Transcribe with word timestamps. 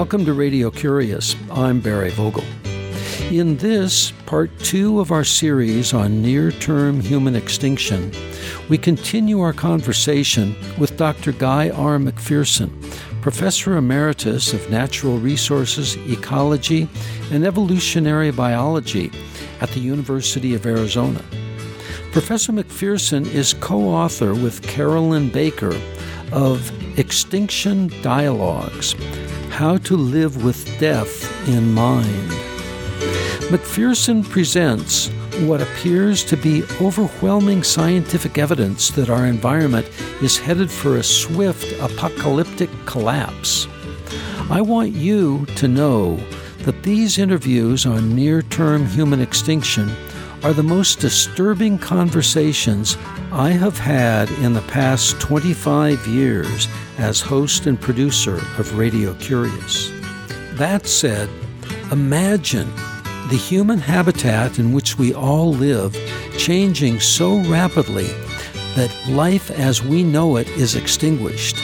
Welcome 0.00 0.24
to 0.24 0.32
Radio 0.32 0.70
Curious. 0.70 1.36
I'm 1.50 1.80
Barry 1.80 2.08
Vogel. 2.08 2.42
In 3.30 3.58
this, 3.58 4.12
part 4.24 4.50
two 4.60 4.98
of 4.98 5.12
our 5.12 5.24
series 5.24 5.92
on 5.92 6.22
near 6.22 6.52
term 6.52 7.00
human 7.02 7.36
extinction, 7.36 8.10
we 8.70 8.78
continue 8.78 9.42
our 9.42 9.52
conversation 9.52 10.56
with 10.78 10.96
Dr. 10.96 11.32
Guy 11.32 11.68
R. 11.68 11.98
McPherson, 11.98 12.70
Professor 13.20 13.76
Emeritus 13.76 14.54
of 14.54 14.70
Natural 14.70 15.18
Resources, 15.18 15.96
Ecology, 16.10 16.88
and 17.30 17.44
Evolutionary 17.44 18.30
Biology 18.30 19.12
at 19.60 19.68
the 19.72 19.80
University 19.80 20.54
of 20.54 20.64
Arizona. 20.64 21.22
Professor 22.10 22.54
McPherson 22.54 23.26
is 23.26 23.52
co 23.52 23.82
author 23.82 24.32
with 24.32 24.62
Carolyn 24.62 25.28
Baker 25.28 25.78
of 26.32 26.72
Extinction 26.98 27.88
Dialogs 28.00 28.94
How 29.60 29.76
to 29.76 29.94
Live 29.94 30.42
with 30.42 30.64
Death 30.80 31.46
in 31.46 31.74
Mind. 31.74 32.30
McPherson 33.50 34.26
presents 34.26 35.08
what 35.40 35.60
appears 35.60 36.24
to 36.24 36.36
be 36.38 36.62
overwhelming 36.80 37.62
scientific 37.62 38.38
evidence 38.38 38.88
that 38.92 39.10
our 39.10 39.26
environment 39.26 39.86
is 40.22 40.38
headed 40.38 40.70
for 40.70 40.96
a 40.96 41.02
swift 41.02 41.78
apocalyptic 41.78 42.70
collapse. 42.86 43.68
I 44.48 44.62
want 44.62 44.92
you 44.92 45.44
to 45.56 45.68
know 45.68 46.16
that 46.60 46.82
these 46.82 47.18
interviews 47.18 47.84
on 47.84 48.16
near 48.16 48.40
term 48.40 48.86
human 48.86 49.20
extinction 49.20 49.90
are 50.42 50.52
the 50.52 50.62
most 50.62 51.00
disturbing 51.00 51.78
conversations 51.78 52.96
I 53.30 53.50
have 53.50 53.78
had 53.78 54.30
in 54.30 54.54
the 54.54 54.62
past 54.62 55.20
25 55.20 56.06
years 56.06 56.66
as 56.98 57.20
host 57.20 57.66
and 57.66 57.80
producer 57.80 58.36
of 58.58 58.78
Radio 58.78 59.14
Curious. 59.14 59.90
That 60.54 60.86
said, 60.86 61.28
imagine 61.92 62.72
the 63.28 63.36
human 63.36 63.78
habitat 63.78 64.58
in 64.58 64.72
which 64.72 64.98
we 64.98 65.12
all 65.12 65.52
live 65.52 65.94
changing 66.38 67.00
so 67.00 67.38
rapidly 67.42 68.08
that 68.74 68.94
life 69.08 69.50
as 69.50 69.82
we 69.82 70.02
know 70.02 70.36
it 70.36 70.48
is 70.50 70.74
extinguished. 70.74 71.56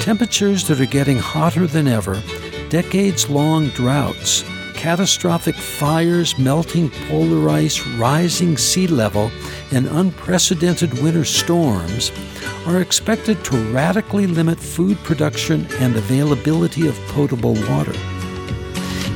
Temperatures 0.00 0.68
that 0.68 0.80
are 0.80 0.86
getting 0.86 1.18
hotter 1.18 1.66
than 1.66 1.88
ever, 1.88 2.22
decades 2.68 3.28
long 3.28 3.68
droughts, 3.70 4.44
catastrophic 4.82 5.54
fires, 5.54 6.36
melting 6.36 6.90
polar 7.06 7.48
ice, 7.48 7.86
rising 7.98 8.56
sea 8.56 8.88
level, 8.88 9.30
and 9.70 9.86
unprecedented 9.86 10.92
winter 11.00 11.24
storms 11.24 12.10
are 12.66 12.80
expected 12.80 13.44
to 13.44 13.56
radically 13.72 14.26
limit 14.26 14.58
food 14.58 14.98
production 15.04 15.68
and 15.78 15.94
availability 15.94 16.88
of 16.88 16.98
potable 17.10 17.54
water. 17.68 17.94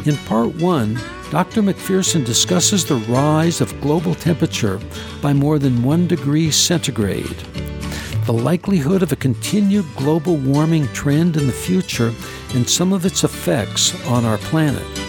In 0.05 0.17
part 0.28 0.55
one, 0.55 1.00
Dr. 1.33 1.62
McPherson 1.62 2.25
discusses 2.25 2.84
the 2.84 3.03
rise 3.08 3.61
of 3.61 3.80
global 3.80 4.14
temperature 4.14 4.78
by 5.20 5.33
more 5.33 5.58
than 5.58 5.83
one 5.83 6.06
degree 6.06 6.53
centigrade, 6.53 7.42
the 8.25 8.33
likelihood 8.33 9.03
of 9.03 9.11
a 9.11 9.17
continued 9.17 9.86
global 9.97 10.36
warming 10.36 10.86
trend 10.92 11.36
in 11.36 11.48
the 11.48 11.53
future, 11.53 12.14
and 12.55 12.70
some 12.70 12.92
of 12.92 13.05
its 13.05 13.25
effects 13.25 14.01
on 14.06 14.25
our 14.25 14.39
planet. 14.39 15.05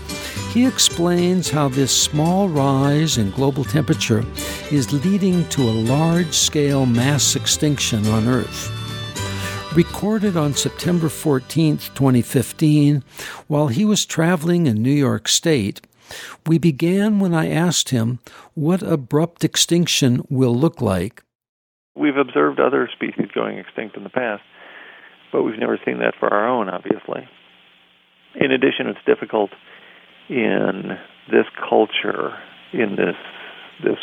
he 0.52 0.66
explains 0.66 1.48
how 1.48 1.70
this 1.70 1.90
small 1.90 2.50
rise 2.50 3.16
in 3.16 3.30
global 3.30 3.64
temperature 3.64 4.26
is 4.70 4.92
leading 4.92 5.48
to 5.48 5.62
a 5.62 5.80
large 5.88 6.34
scale 6.34 6.84
mass 6.84 7.34
extinction 7.34 8.06
on 8.08 8.28
Earth. 8.28 8.70
Recorded 9.74 10.36
on 10.36 10.52
September 10.52 11.08
14, 11.08 11.78
2015, 11.78 13.02
while 13.46 13.68
he 13.68 13.86
was 13.86 14.04
traveling 14.04 14.66
in 14.66 14.82
New 14.82 14.92
York 14.92 15.28
State, 15.28 15.80
we 16.46 16.58
began 16.58 17.18
when 17.18 17.34
I 17.34 17.48
asked 17.50 17.90
him 17.90 18.18
what 18.54 18.82
abrupt 18.82 19.44
extinction 19.44 20.22
will 20.28 20.54
look 20.54 20.80
like. 20.80 21.22
We've 21.94 22.16
observed 22.16 22.58
other 22.58 22.88
species 22.92 23.30
going 23.34 23.58
extinct 23.58 23.96
in 23.96 24.04
the 24.04 24.10
past, 24.10 24.42
but 25.30 25.42
we've 25.42 25.58
never 25.58 25.78
seen 25.84 25.98
that 25.98 26.14
for 26.18 26.32
our 26.32 26.48
own, 26.48 26.68
obviously. 26.68 27.28
In 28.34 28.50
addition, 28.50 28.86
it's 28.86 29.04
difficult 29.06 29.50
in 30.28 30.96
this 31.30 31.46
culture, 31.68 32.32
in 32.72 32.96
this 32.96 33.16
this 33.84 33.98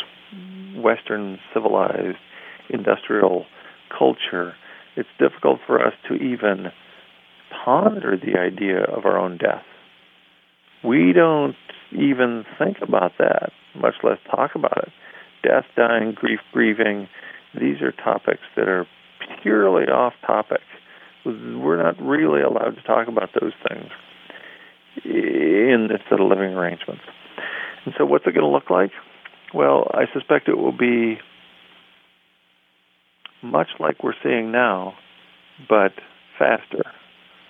Western 0.76 1.38
civilized 1.52 2.18
industrial 2.68 3.46
culture, 3.96 4.54
it's 4.96 5.08
difficult 5.18 5.60
for 5.66 5.84
us 5.84 5.94
to 6.08 6.14
even 6.14 6.66
ponder 7.64 8.16
the 8.16 8.38
idea 8.38 8.82
of 8.84 9.04
our 9.04 9.18
own 9.18 9.38
death. 9.38 9.64
We 10.84 11.12
don't 11.12 11.56
even 11.92 12.44
think 12.58 12.78
about 12.82 13.12
that, 13.18 13.52
much 13.74 13.94
less 14.02 14.18
talk 14.30 14.54
about 14.54 14.78
it. 14.78 14.92
Death, 15.42 15.64
dying, 15.76 16.12
grief, 16.12 16.40
grieving, 16.52 17.08
these 17.54 17.80
are 17.80 17.92
topics 17.92 18.42
that 18.56 18.68
are 18.68 18.86
purely 19.42 19.84
off 19.84 20.14
topic. 20.26 20.60
We're 21.24 21.82
not 21.82 22.00
really 22.00 22.42
allowed 22.42 22.76
to 22.76 22.82
talk 22.82 23.08
about 23.08 23.30
those 23.40 23.52
things 23.68 23.90
in 25.04 25.88
this 25.90 26.00
set 26.08 26.20
of 26.20 26.28
living 26.28 26.54
arrangements. 26.54 27.02
And 27.84 27.94
so, 27.96 28.04
what's 28.04 28.26
it 28.26 28.34
going 28.34 28.46
to 28.46 28.50
look 28.50 28.70
like? 28.70 28.90
Well, 29.52 29.90
I 29.92 30.04
suspect 30.12 30.48
it 30.48 30.56
will 30.56 30.76
be 30.76 31.18
much 33.42 33.68
like 33.78 34.02
we're 34.02 34.14
seeing 34.22 34.52
now, 34.52 34.94
but 35.68 35.92
faster, 36.38 36.84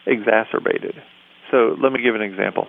exacerbated. 0.06 0.95
So, 1.50 1.77
let 1.83 1.93
me 1.93 2.03
give 2.03 2.15
an 2.15 2.23
example 2.23 2.69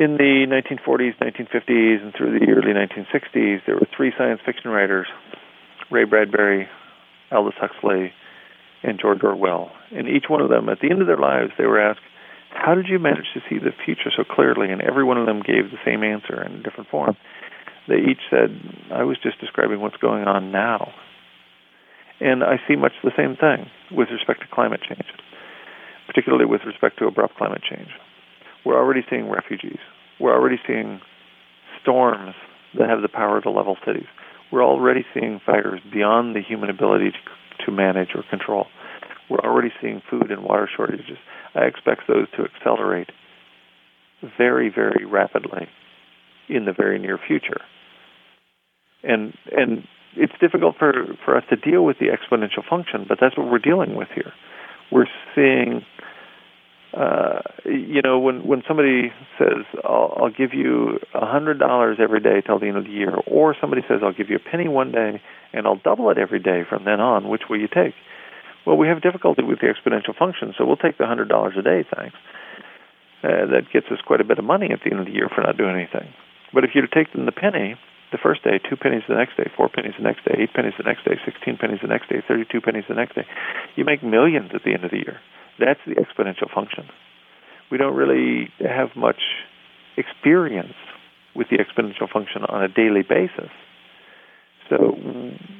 in 0.00 0.16
the 0.16 0.48
1940s, 0.48 1.20
1950s, 1.20 2.02
and 2.02 2.14
through 2.16 2.38
the 2.38 2.48
early 2.48 2.72
1960s, 2.72 3.60
there 3.66 3.76
were 3.76 3.86
three 3.94 4.12
science 4.16 4.40
fiction 4.46 4.70
writers 4.70 5.06
Ray 5.90 6.04
Bradbury, 6.04 6.68
Aldous 7.30 7.54
Huxley, 7.60 8.10
and 8.82 8.98
George 8.98 9.22
Orwell. 9.22 9.70
And 9.92 10.08
each 10.08 10.24
one 10.28 10.40
of 10.40 10.48
them, 10.48 10.70
at 10.70 10.80
the 10.80 10.90
end 10.90 11.02
of 11.02 11.06
their 11.06 11.18
lives, 11.18 11.52
they 11.58 11.66
were 11.66 11.78
asked, 11.78 12.00
How 12.48 12.74
did 12.74 12.86
you 12.88 12.98
manage 12.98 13.26
to 13.34 13.40
see 13.50 13.58
the 13.58 13.72
future 13.84 14.10
so 14.16 14.24
clearly? 14.24 14.72
And 14.72 14.80
every 14.80 15.04
one 15.04 15.18
of 15.18 15.26
them 15.26 15.42
gave 15.42 15.70
the 15.70 15.84
same 15.84 16.02
answer 16.02 16.40
in 16.46 16.54
a 16.54 16.62
different 16.62 16.88
form. 16.88 17.16
They 17.86 17.96
each 17.96 18.24
said, 18.30 18.56
I 18.90 19.02
was 19.02 19.18
just 19.22 19.38
describing 19.38 19.80
what's 19.80 19.98
going 19.98 20.24
on 20.24 20.50
now. 20.50 20.92
And 22.20 22.42
I 22.42 22.56
see 22.66 22.76
much 22.76 22.92
the 23.04 23.12
same 23.18 23.36
thing 23.36 23.68
with 23.90 24.08
respect 24.10 24.40
to 24.40 24.46
climate 24.50 24.80
change, 24.80 25.08
particularly 26.06 26.46
with 26.46 26.62
respect 26.64 26.98
to 27.00 27.06
abrupt 27.06 27.36
climate 27.36 27.62
change 27.68 27.90
we're 28.64 28.78
already 28.78 29.00
seeing 29.08 29.30
refugees. 29.30 29.78
We're 30.18 30.34
already 30.34 30.60
seeing 30.66 31.00
storms 31.82 32.34
that 32.78 32.88
have 32.88 33.02
the 33.02 33.08
power 33.08 33.40
to 33.40 33.50
level 33.50 33.76
cities. 33.86 34.06
We're 34.52 34.64
already 34.64 35.04
seeing 35.14 35.40
fires 35.44 35.80
beyond 35.92 36.34
the 36.34 36.42
human 36.42 36.70
ability 36.70 37.12
to, 37.12 37.64
to 37.66 37.72
manage 37.72 38.10
or 38.14 38.24
control. 38.28 38.66
We're 39.28 39.38
already 39.38 39.70
seeing 39.80 40.02
food 40.10 40.30
and 40.30 40.42
water 40.42 40.68
shortages. 40.76 41.18
I 41.54 41.60
expect 41.64 42.02
those 42.08 42.26
to 42.36 42.44
accelerate 42.44 43.10
very, 44.36 44.70
very 44.74 45.04
rapidly 45.04 45.68
in 46.48 46.64
the 46.64 46.72
very 46.72 46.98
near 46.98 47.18
future. 47.26 47.60
And 49.02 49.32
and 49.50 49.84
it's 50.16 50.32
difficult 50.40 50.76
for, 50.78 50.92
for 51.24 51.36
us 51.36 51.44
to 51.50 51.56
deal 51.56 51.84
with 51.84 51.98
the 51.98 52.06
exponential 52.06 52.68
function, 52.68 53.06
but 53.08 53.18
that's 53.20 53.36
what 53.38 53.50
we're 53.50 53.58
dealing 53.58 53.94
with 53.94 54.08
here. 54.14 54.32
We're 54.90 55.06
seeing 55.36 55.84
uh, 56.92 57.40
you 57.64 58.02
know, 58.02 58.18
when 58.18 58.46
when 58.46 58.62
somebody 58.66 59.12
says, 59.38 59.64
"I'll, 59.84 60.12
I'll 60.16 60.30
give 60.30 60.54
you 60.54 60.98
a 61.14 61.26
hundred 61.26 61.58
dollars 61.58 61.98
every 62.00 62.20
day 62.20 62.40
till 62.44 62.58
the 62.58 62.66
end 62.66 62.76
of 62.76 62.84
the 62.84 62.90
year," 62.90 63.14
or 63.26 63.54
somebody 63.60 63.82
says, 63.86 64.00
"I'll 64.02 64.12
give 64.12 64.28
you 64.28 64.36
a 64.36 64.50
penny 64.50 64.66
one 64.66 64.90
day 64.90 65.22
and 65.52 65.66
I'll 65.66 65.80
double 65.82 66.10
it 66.10 66.18
every 66.18 66.40
day 66.40 66.62
from 66.68 66.84
then 66.84 67.00
on," 67.00 67.28
which 67.28 67.42
will 67.48 67.60
you 67.60 67.68
take? 67.68 67.94
Well, 68.66 68.76
we 68.76 68.88
have 68.88 69.02
difficulty 69.02 69.42
with 69.42 69.60
the 69.60 69.66
exponential 69.66 70.16
function, 70.16 70.52
so 70.58 70.66
we'll 70.66 70.76
take 70.76 70.98
the 70.98 71.06
hundred 71.06 71.28
dollars 71.28 71.54
a 71.56 71.62
day, 71.62 71.84
thanks. 71.94 72.16
Uh, 73.22 73.46
that 73.52 73.70
gets 73.72 73.86
us 73.92 73.98
quite 74.04 74.20
a 74.20 74.24
bit 74.24 74.38
of 74.38 74.44
money 74.44 74.70
at 74.72 74.80
the 74.84 74.90
end 74.90 75.00
of 75.00 75.06
the 75.06 75.12
year 75.12 75.28
for 75.28 75.42
not 75.42 75.56
doing 75.56 75.76
anything. 75.76 76.08
But 76.52 76.64
if 76.64 76.70
you 76.74 76.82
take 76.92 77.12
them 77.12 77.26
the 77.26 77.32
penny, 77.32 77.76
the 78.12 78.18
first 78.18 78.42
day, 78.42 78.58
two 78.58 78.76
pennies 78.76 79.02
the 79.08 79.14
next 79.14 79.36
day, 79.36 79.48
four 79.56 79.68
pennies 79.68 79.94
the 79.96 80.02
next 80.02 80.24
day, 80.24 80.34
eight 80.38 80.52
pennies 80.52 80.74
the 80.76 80.84
next 80.84 81.04
day, 81.04 81.14
sixteen 81.24 81.56
pennies 81.56 81.80
the 81.82 81.88
next 81.88 82.08
day, 82.08 82.22
thirty-two 82.26 82.60
pennies 82.60 82.84
the 82.88 82.94
next 82.94 83.14
day, 83.14 83.26
you 83.76 83.84
make 83.84 84.02
millions 84.02 84.50
at 84.54 84.64
the 84.64 84.72
end 84.72 84.84
of 84.84 84.90
the 84.90 84.98
year. 84.98 85.20
That's 85.60 85.80
the 85.86 85.94
exponential 85.94 86.52
function. 86.52 86.88
We 87.70 87.78
don't 87.78 87.94
really 87.94 88.48
have 88.58 88.96
much 88.96 89.20
experience 89.96 90.74
with 91.36 91.48
the 91.50 91.58
exponential 91.58 92.10
function 92.10 92.44
on 92.48 92.64
a 92.64 92.68
daily 92.68 93.02
basis. 93.02 93.50
So, 94.68 94.96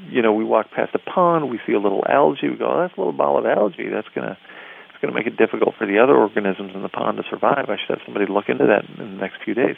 you 0.08 0.22
know, 0.22 0.32
we 0.32 0.44
walk 0.44 0.70
past 0.70 0.94
a 0.94 0.98
pond, 0.98 1.50
we 1.50 1.60
see 1.66 1.72
a 1.72 1.80
little 1.80 2.04
algae, 2.08 2.48
we 2.48 2.56
go, 2.56 2.70
oh, 2.70 2.80
that's 2.80 2.96
a 2.96 3.00
little 3.00 3.12
ball 3.12 3.38
of 3.38 3.44
algae. 3.44 3.88
That's 3.92 4.08
gonna, 4.14 4.38
it's 4.38 4.49
it's 5.00 5.08
going 5.08 5.14
to 5.14 5.18
make 5.18 5.26
it 5.26 5.38
difficult 5.38 5.76
for 5.78 5.86
the 5.86 5.98
other 5.98 6.14
organisms 6.14 6.72
in 6.74 6.82
the 6.82 6.90
pond 6.90 7.16
to 7.16 7.22
survive. 7.30 7.70
I 7.70 7.76
should 7.80 7.96
have 7.96 8.04
somebody 8.04 8.26
look 8.30 8.50
into 8.50 8.66
that 8.66 8.84
in 9.00 9.16
the 9.16 9.20
next 9.20 9.36
few 9.42 9.54
days. 9.54 9.76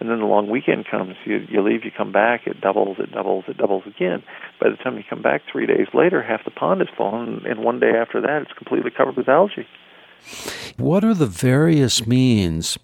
And 0.00 0.10
then 0.10 0.18
the 0.18 0.26
long 0.26 0.50
weekend 0.50 0.86
comes. 0.90 1.14
You 1.24 1.46
you 1.48 1.62
leave, 1.62 1.84
you 1.84 1.92
come 1.96 2.10
back, 2.10 2.48
it 2.48 2.60
doubles, 2.60 2.96
it 2.98 3.12
doubles, 3.12 3.44
it 3.46 3.56
doubles 3.56 3.84
again. 3.86 4.24
By 4.60 4.70
the 4.70 4.76
time 4.76 4.96
you 4.96 5.04
come 5.08 5.22
back 5.22 5.42
three 5.50 5.66
days 5.66 5.86
later, 5.94 6.20
half 6.20 6.44
the 6.44 6.50
pond 6.50 6.82
is 6.82 6.88
full, 6.96 7.14
and, 7.14 7.46
and 7.46 7.60
one 7.60 7.78
day 7.78 7.92
after 7.96 8.20
that, 8.20 8.42
it's 8.42 8.52
completely 8.58 8.90
covered 8.90 9.16
with 9.16 9.28
algae. 9.28 9.68
What 10.76 11.04
are 11.04 11.14
the 11.14 11.26
various 11.26 12.04
means 12.04 12.76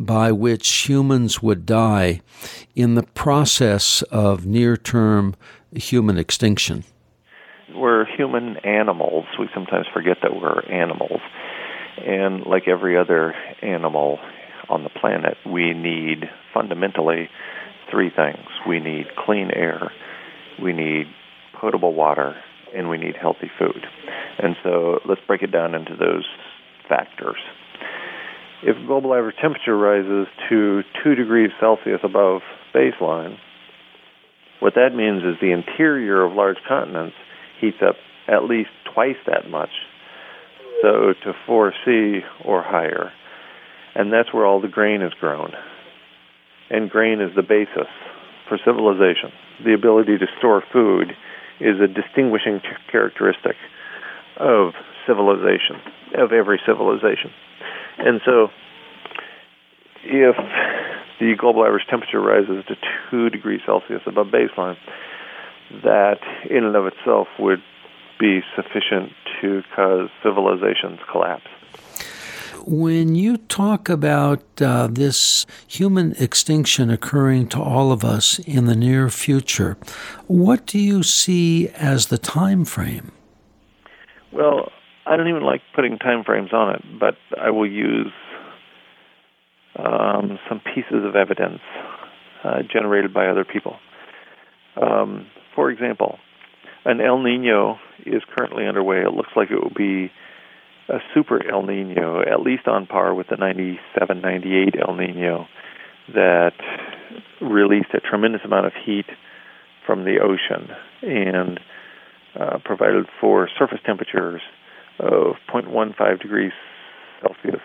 by 0.00 0.32
which 0.32 0.68
humans 0.88 1.40
would 1.40 1.64
die 1.64 2.22
in 2.74 2.96
the 2.96 3.04
process 3.04 4.02
of 4.10 4.46
near 4.46 4.76
term 4.76 5.36
human 5.72 6.18
extinction? 6.18 6.82
We're 7.74 8.04
human 8.16 8.56
animals. 8.58 9.26
We 9.38 9.48
sometimes 9.54 9.86
forget 9.92 10.18
that 10.22 10.34
we're 10.34 10.60
animals. 10.70 11.20
And 11.98 12.46
like 12.46 12.68
every 12.68 12.96
other 12.96 13.34
animal 13.62 14.18
on 14.68 14.84
the 14.84 14.90
planet, 14.90 15.36
we 15.46 15.74
need 15.74 16.24
fundamentally 16.54 17.28
three 17.90 18.10
things. 18.14 18.46
We 18.68 18.80
need 18.80 19.06
clean 19.16 19.50
air, 19.54 19.90
we 20.62 20.72
need 20.72 21.06
potable 21.60 21.92
water, 21.92 22.36
and 22.74 22.88
we 22.88 22.98
need 22.98 23.16
healthy 23.20 23.50
food. 23.58 23.84
And 24.38 24.56
so 24.62 25.00
let's 25.06 25.20
break 25.26 25.42
it 25.42 25.52
down 25.52 25.74
into 25.74 25.96
those 25.96 26.26
factors. 26.88 27.38
If 28.62 28.76
global 28.86 29.14
average 29.14 29.36
temperature 29.40 29.76
rises 29.76 30.26
to 30.48 30.82
2 31.02 31.14
degrees 31.14 31.50
Celsius 31.58 32.00
above 32.04 32.42
baseline, 32.74 33.36
what 34.60 34.74
that 34.74 34.94
means 34.94 35.22
is 35.22 35.40
the 35.40 35.52
interior 35.52 36.22
of 36.22 36.32
large 36.34 36.58
continents 36.68 37.16
heats 37.60 37.78
up 37.86 37.96
at 38.28 38.44
least 38.44 38.70
twice 38.94 39.16
that 39.26 39.50
much, 39.50 39.70
so 40.82 41.14
to 41.24 41.32
4C 41.48 42.20
or 42.44 42.62
higher. 42.62 43.12
And 43.94 44.12
that's 44.12 44.32
where 44.32 44.46
all 44.46 44.60
the 44.60 44.68
grain 44.68 45.02
is 45.02 45.12
grown. 45.18 45.52
And 46.70 46.88
grain 46.88 47.20
is 47.20 47.34
the 47.34 47.42
basis 47.42 47.90
for 48.48 48.58
civilization. 48.64 49.32
The 49.64 49.74
ability 49.74 50.18
to 50.18 50.26
store 50.38 50.62
food 50.72 51.12
is 51.60 51.76
a 51.80 51.88
distinguishing 51.88 52.60
characteristic 52.90 53.56
of 54.38 54.72
civilization, 55.06 55.76
of 56.16 56.32
every 56.32 56.60
civilization. 56.66 57.30
And 57.98 58.20
so, 58.24 58.48
if 60.04 60.36
the 61.18 61.34
global 61.38 61.66
average 61.66 61.84
temperature 61.90 62.20
rises 62.20 62.64
to 62.68 62.76
2 63.10 63.28
degrees 63.30 63.60
Celsius 63.66 64.00
above 64.06 64.28
baseline, 64.28 64.76
that 65.84 66.18
in 66.48 66.64
and 66.64 66.76
of 66.76 66.86
itself 66.86 67.28
would 67.38 67.62
be 68.18 68.40
sufficient 68.54 69.12
to 69.40 69.62
cause 69.74 70.08
civilization's 70.22 71.00
collapse. 71.10 71.46
When 72.66 73.14
you 73.14 73.38
talk 73.38 73.88
about 73.88 74.42
uh, 74.60 74.88
this 74.88 75.46
human 75.66 76.12
extinction 76.18 76.90
occurring 76.90 77.48
to 77.48 77.62
all 77.62 77.90
of 77.90 78.04
us 78.04 78.38
in 78.40 78.66
the 78.66 78.76
near 78.76 79.08
future, 79.08 79.78
what 80.26 80.66
do 80.66 80.78
you 80.78 81.02
see 81.02 81.68
as 81.70 82.08
the 82.08 82.18
time 82.18 82.66
frame? 82.66 83.12
Well, 84.32 84.70
I 85.06 85.16
don't 85.16 85.28
even 85.28 85.42
like 85.42 85.62
putting 85.74 85.98
time 85.98 86.22
frames 86.22 86.52
on 86.52 86.74
it, 86.74 86.82
but 87.00 87.16
I 87.40 87.50
will 87.50 87.68
use 87.68 88.12
um, 89.76 90.38
some 90.48 90.60
pieces 90.60 91.04
of 91.04 91.16
evidence 91.16 91.60
uh, 92.44 92.62
generated 92.70 93.14
by 93.14 93.26
other 93.26 93.44
people. 93.44 93.76
Um, 94.80 95.26
for 95.54 95.70
example, 95.70 96.18
an 96.84 97.00
El 97.00 97.22
Nino 97.22 97.78
is 98.06 98.22
currently 98.36 98.66
underway. 98.66 99.02
It 99.02 99.12
looks 99.12 99.30
like 99.36 99.50
it 99.50 99.62
will 99.62 99.74
be 99.76 100.10
a 100.88 100.98
super 101.14 101.40
El 101.48 101.62
Nino, 101.62 102.20
at 102.20 102.40
least 102.40 102.66
on 102.66 102.86
par 102.86 103.14
with 103.14 103.28
the 103.28 103.36
97 103.36 104.20
98 104.20 104.74
El 104.86 104.96
Nino 104.96 105.46
that 106.14 106.52
released 107.40 107.90
a 107.94 108.00
tremendous 108.00 108.40
amount 108.44 108.66
of 108.66 108.72
heat 108.84 109.06
from 109.86 110.04
the 110.04 110.18
ocean 110.20 110.70
and 111.02 111.60
uh, 112.38 112.58
provided 112.64 113.06
for 113.20 113.48
surface 113.58 113.78
temperatures 113.84 114.40
of 114.98 115.36
0.15 115.52 116.20
degrees 116.20 116.52
Celsius 117.22 117.62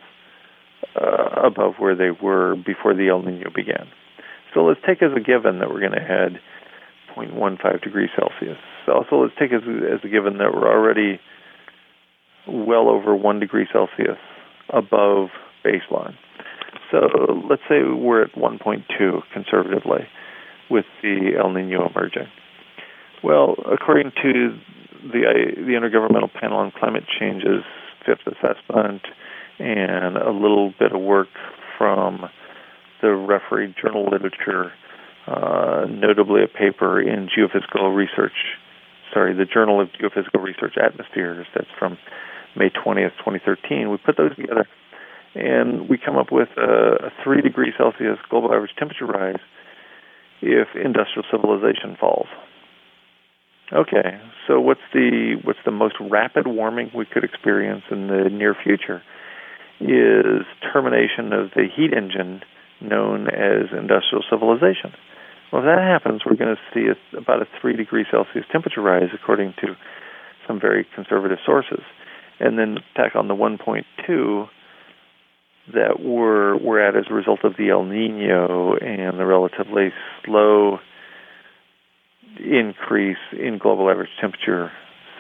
uh, 0.96 1.48
above 1.48 1.76
where 1.80 1.96
they 1.96 2.12
were 2.12 2.56
before 2.56 2.94
the 2.94 3.10
El 3.10 3.22
Nino 3.22 3.50
began. 3.54 3.88
So 4.54 4.64
let's 4.64 4.80
take 4.86 5.02
as 5.02 5.12
a 5.16 5.20
given 5.20 5.60
that 5.60 5.70
we're 5.70 5.82
going 5.82 5.92
to 5.92 6.00
head 6.00 6.40
0.15 7.16 7.82
degrees 7.82 8.10
Celsius. 8.18 8.58
Also, 8.88 9.24
let's 9.24 9.34
take 9.40 9.52
as, 9.52 9.62
as 9.64 10.00
a 10.04 10.08
given 10.08 10.38
that 10.38 10.54
we're 10.54 10.70
already 10.70 11.20
well 12.48 12.90
over 12.90 13.16
1 13.16 13.40
degree 13.40 13.68
Celsius 13.72 14.20
above 14.70 15.30
baseline. 15.64 16.16
So 16.92 17.00
let's 17.50 17.64
say 17.68 17.82
we're 17.84 18.24
at 18.24 18.34
1.2 18.34 19.22
conservatively 19.34 20.08
with 20.70 20.86
the 21.02 21.32
El 21.38 21.52
Nino 21.52 21.90
emerging. 21.90 22.28
Well, 23.24 23.56
according 23.72 24.12
to 24.22 24.58
the 25.04 25.22
the 25.56 25.74
Intergovernmental 25.74 26.34
Panel 26.34 26.58
on 26.58 26.72
Climate 26.72 27.06
Change's 27.20 27.64
fifth 28.06 28.26
assessment 28.28 29.02
and 29.60 30.18
a 30.18 30.32
little 30.32 30.74
bit 30.78 30.92
of 30.92 31.02
work 31.02 31.30
from 31.78 32.30
the 33.02 33.14
refereed 33.14 33.76
journal 33.82 34.06
literature, 34.12 34.72
uh, 35.28 35.86
notably 35.90 36.44
a 36.44 36.48
paper 36.48 37.02
in 37.02 37.28
Geophysical 37.28 37.96
Research, 37.96 38.36
sorry, 39.14 39.34
the 39.34 39.46
Journal 39.46 39.82
of 39.82 39.90
Geophysical 39.90 40.44
Research 40.44 40.76
Atmospheres, 40.82 41.48
that's 41.56 41.68
from 41.80 41.98
May 42.56 42.70
20th, 42.70 43.18
2013. 43.20 43.90
We 43.90 43.98
put 43.98 44.18
those 44.18 44.36
together 44.36 44.68
and 45.36 45.90
we 45.90 45.98
come 45.98 46.18
up 46.18 46.32
with 46.32 46.50
a, 46.58 47.08
a 47.08 47.24
3 47.24 47.42
degree 47.42 47.74
Celsius 47.78 48.18
global 48.30 48.54
average 48.54 48.72
temperature 48.78 49.06
rise 49.06 49.40
if 50.42 50.68
industrial 50.76 51.26
civilization 51.32 51.98
falls. 52.00 52.28
Okay, 53.74 54.22
so 54.48 54.60
what's 54.60 54.86
the 54.94 55.38
what's 55.44 55.60
the 55.66 55.72
most 55.72 55.96
rapid 56.00 56.46
warming 56.46 56.92
we 56.96 57.06
could 57.06 57.24
experience 57.24 57.84
in 57.90 58.08
the 58.08 58.30
near 58.30 58.56
future? 58.56 59.02
Is 59.80 60.46
termination 60.72 61.34
of 61.34 61.50
the 61.56 61.66
heat 61.76 61.92
engine 61.92 62.42
known 62.80 63.28
as 63.28 63.72
industrial 63.72 64.24
civilization. 64.30 64.94
Well, 65.52 65.62
if 65.62 65.68
that 65.68 65.80
happens, 65.80 66.22
we're 66.26 66.36
going 66.36 66.56
to 66.56 66.62
see 66.74 66.88
a, 66.88 67.18
about 67.18 67.42
a 67.42 67.46
three 67.62 67.76
degree 67.76 68.06
Celsius 68.10 68.46
temperature 68.52 68.82
rise, 68.82 69.10
according 69.14 69.54
to 69.62 69.76
some 70.48 70.60
very 70.60 70.86
conservative 70.96 71.38
sources, 71.46 71.82
and 72.40 72.58
then 72.58 72.78
tack 72.96 73.16
on 73.16 73.28
the 73.28 73.36
1.2 73.36 74.50
that 75.74 76.00
we're 76.00 76.56
we're 76.58 76.80
at 76.80 76.96
as 76.96 77.06
a 77.10 77.14
result 77.14 77.40
of 77.44 77.54
the 77.58 77.70
El 77.70 77.86
Nino 77.86 78.76
and 78.76 79.18
the 79.20 79.26
relatively 79.26 79.90
slow 80.24 80.78
increase 82.40 83.18
in 83.32 83.58
global 83.58 83.90
average 83.90 84.10
temperature 84.20 84.72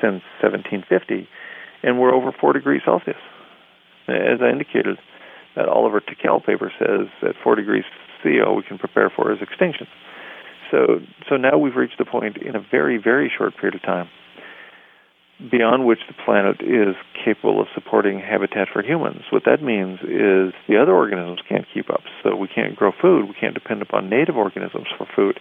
since 0.01 0.21
1750, 0.43 1.27
and 1.83 2.00
we're 2.00 2.13
over 2.13 2.31
4 2.39 2.53
degrees 2.53 2.81
Celsius. 2.85 3.17
As 4.07 4.39
I 4.41 4.50
indicated, 4.50 4.97
that 5.55 5.67
Oliver 5.67 6.00
Tickell 6.00 6.41
paper 6.41 6.71
says 6.77 7.07
that 7.21 7.33
4 7.43 7.55
degrees 7.55 7.85
C, 8.21 8.41
all 8.45 8.55
we 8.55 8.63
can 8.63 8.77
prepare 8.77 9.09
for 9.09 9.31
is 9.31 9.39
extinction. 9.41 9.88
So, 10.72 11.00
so 11.29 11.38
now 11.38 11.57
we've 11.57 11.75
reached 11.75 11.98
the 11.98 12.05
point 12.05 12.38
in 12.38 12.55
a 12.55 12.65
very, 12.72 12.98
very 12.98 13.31
short 13.36 13.55
period 13.57 13.75
of 13.75 13.81
time 13.81 14.10
beyond 15.51 15.86
which 15.86 16.00
the 16.07 16.15
planet 16.24 16.62
is 16.62 16.95
capable 17.25 17.60
of 17.60 17.67
supporting 17.75 18.19
habitat 18.19 18.69
for 18.72 18.81
humans. 18.81 19.24
What 19.31 19.43
that 19.45 19.62
means 19.62 20.00
is 20.00 20.55
the 20.67 20.79
other 20.81 20.93
organisms 20.93 21.39
can't 21.48 21.65
keep 21.74 21.89
up, 21.89 22.01
so 22.24 22.36
we 22.38 22.48
can't 22.48 22.75
grow 22.75 22.91
food. 23.01 23.27
We 23.27 23.36
can't 23.39 23.53
depend 23.53 23.81
upon 23.81 24.10
native 24.10 24.38
organisms 24.38 24.88
for 24.98 25.05
food 25.13 25.39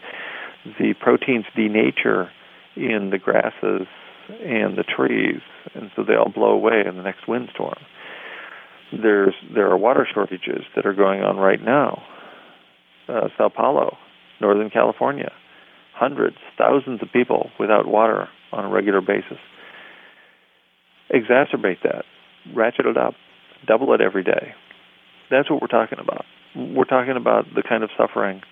the 0.64 0.94
proteins 0.98 1.44
denature 1.56 2.30
in 2.76 3.10
the 3.10 3.18
grasses 3.18 3.86
and 4.28 4.76
the 4.76 4.84
trees, 4.84 5.40
and 5.74 5.90
so 5.94 6.02
they 6.02 6.14
all 6.14 6.30
blow 6.30 6.52
away 6.52 6.82
in 6.86 6.96
the 6.96 7.02
next 7.02 7.28
windstorm. 7.28 7.78
There's 8.90 9.34
there 9.54 9.70
are 9.70 9.76
water 9.76 10.06
shortages 10.12 10.64
that 10.74 10.86
are 10.86 10.94
going 10.94 11.22
on 11.22 11.36
right 11.36 11.62
now. 11.62 12.02
Uh, 13.08 13.28
Sao 13.36 13.50
Paulo, 13.50 13.98
Northern 14.40 14.70
California, 14.70 15.32
hundreds, 15.94 16.36
thousands 16.58 17.00
of 17.02 17.08
people 17.12 17.50
without 17.58 17.86
water 17.86 18.28
on 18.52 18.64
a 18.64 18.68
regular 18.68 19.00
basis. 19.00 19.38
Exacerbate 21.12 21.82
that, 21.82 22.04
ratchet 22.54 22.86
it 22.86 22.96
up, 22.96 23.14
double 23.66 23.92
it 23.94 24.00
every 24.00 24.24
day. 24.24 24.54
That's 25.30 25.50
what 25.50 25.60
we're 25.60 25.68
talking 25.68 25.98
about. 25.98 26.24
We're 26.54 26.84
talking 26.84 27.16
about 27.16 27.46
the 27.54 27.62
kind 27.62 27.82
of 27.82 27.90
suffering 27.96 28.42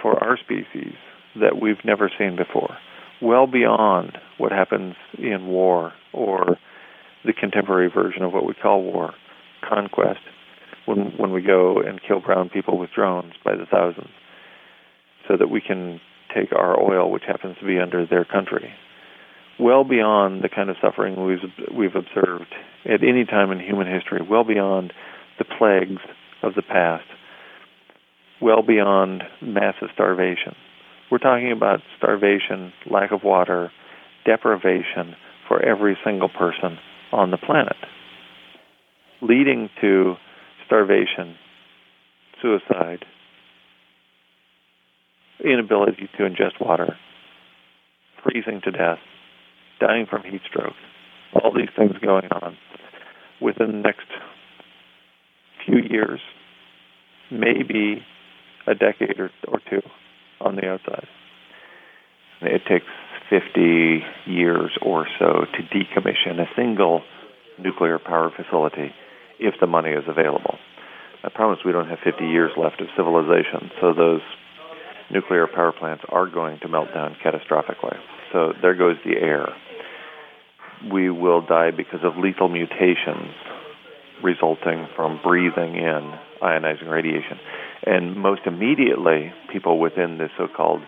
for 0.00 0.22
our 0.22 0.36
species 0.36 0.94
that 1.40 1.60
we've 1.60 1.84
never 1.84 2.10
seen 2.18 2.36
before, 2.36 2.76
well 3.20 3.46
beyond 3.46 4.18
what 4.38 4.52
happens 4.52 4.94
in 5.16 5.46
war 5.46 5.92
or 6.12 6.58
the 7.24 7.32
contemporary 7.32 7.90
version 7.90 8.22
of 8.22 8.32
what 8.32 8.44
we 8.44 8.54
call 8.54 8.82
war, 8.82 9.14
conquest, 9.66 10.20
when 10.86 11.12
when 11.16 11.32
we 11.32 11.40
go 11.40 11.80
and 11.80 12.00
kill 12.06 12.20
brown 12.20 12.48
people 12.48 12.78
with 12.78 12.90
drones 12.90 13.34
by 13.44 13.54
the 13.54 13.66
thousands, 13.66 14.10
so 15.32 15.38
that 15.38 15.48
we 15.50 15.62
can 15.62 15.98
take 16.34 16.52
our 16.52 16.78
oil, 16.78 17.10
which 17.10 17.22
happens 17.26 17.56
to 17.58 17.66
be 17.66 17.78
under 17.78 18.04
their 18.06 18.24
country. 18.24 18.70
well 19.58 19.84
beyond 19.84 20.42
the 20.42 20.48
kind 20.48 20.68
of 20.68 20.76
suffering 20.82 21.24
we've, 21.24 21.38
we've 21.74 21.94
observed 21.94 22.54
at 22.84 23.02
any 23.02 23.24
time 23.24 23.50
in 23.50 23.58
human 23.58 23.86
history, 23.86 24.20
well 24.28 24.44
beyond 24.44 24.92
the 25.38 25.44
plagues 25.44 26.02
of 26.42 26.54
the 26.54 26.62
past, 26.62 27.04
well 28.42 28.62
beyond 28.62 29.22
massive 29.40 29.88
starvation. 29.94 30.54
We're 31.10 31.18
talking 31.18 31.52
about 31.52 31.80
starvation, 31.96 32.72
lack 32.90 33.12
of 33.12 33.22
water, 33.22 33.70
deprivation 34.26 35.16
for 35.48 35.64
every 35.64 35.96
single 36.04 36.28
person 36.28 36.78
on 37.12 37.30
the 37.30 37.38
planet, 37.38 37.76
leading 39.22 39.70
to 39.80 40.14
starvation, 40.66 41.36
suicide, 42.40 43.04
inability 45.44 46.08
to 46.16 46.24
ingest 46.24 46.60
water, 46.60 46.96
freezing 48.22 48.60
to 48.64 48.70
death, 48.70 48.98
dying 49.80 50.06
from 50.08 50.22
heat 50.22 50.42
stroke, 50.48 50.74
all 51.34 51.52
these 51.52 51.70
things 51.76 51.92
going 52.02 52.28
on 52.30 52.56
within 53.40 53.68
the 53.68 53.78
next 53.78 54.06
few 55.66 55.78
years, 55.78 56.20
maybe 57.30 58.04
a 58.66 58.74
decade 58.74 59.18
or, 59.18 59.30
or 59.48 59.60
two 59.68 59.82
on 60.40 60.56
the 60.56 60.66
outside. 60.66 61.06
It 62.42 62.62
takes 62.68 62.86
50 63.30 64.00
years 64.26 64.70
or 64.82 65.06
so 65.18 65.46
to 65.46 65.62
decommission 65.62 66.40
a 66.40 66.46
single 66.56 67.02
nuclear 67.58 67.98
power 67.98 68.30
facility 68.34 68.92
if 69.38 69.54
the 69.60 69.66
money 69.66 69.90
is 69.90 70.04
available. 70.08 70.58
I 71.24 71.28
promise 71.28 71.60
we 71.64 71.72
don't 71.72 71.88
have 71.88 71.98
50 72.02 72.24
years 72.24 72.50
left 72.56 72.80
of 72.80 72.88
civilization, 72.96 73.70
so 73.80 73.94
those 73.94 74.22
nuclear 75.12 75.46
power 75.46 75.72
plants 75.72 76.04
are 76.08 76.26
going 76.26 76.58
to 76.60 76.68
melt 76.68 76.88
down 76.94 77.16
catastrophically. 77.24 77.96
So 78.32 78.52
there 78.60 78.74
goes 78.74 78.96
the 79.04 79.16
air. 79.20 79.48
We 80.90 81.10
will 81.10 81.44
die 81.44 81.70
because 81.70 82.00
of 82.02 82.16
lethal 82.16 82.48
mutations 82.48 83.34
resulting 84.22 84.88
from 84.96 85.20
breathing 85.22 85.76
in 85.76 86.14
ionizing 86.42 86.90
radiation. 86.90 87.38
And 87.84 88.16
most 88.16 88.42
immediately, 88.46 89.32
people 89.52 89.78
within 89.78 90.18
the 90.18 90.28
so 90.38 90.48
called 90.48 90.80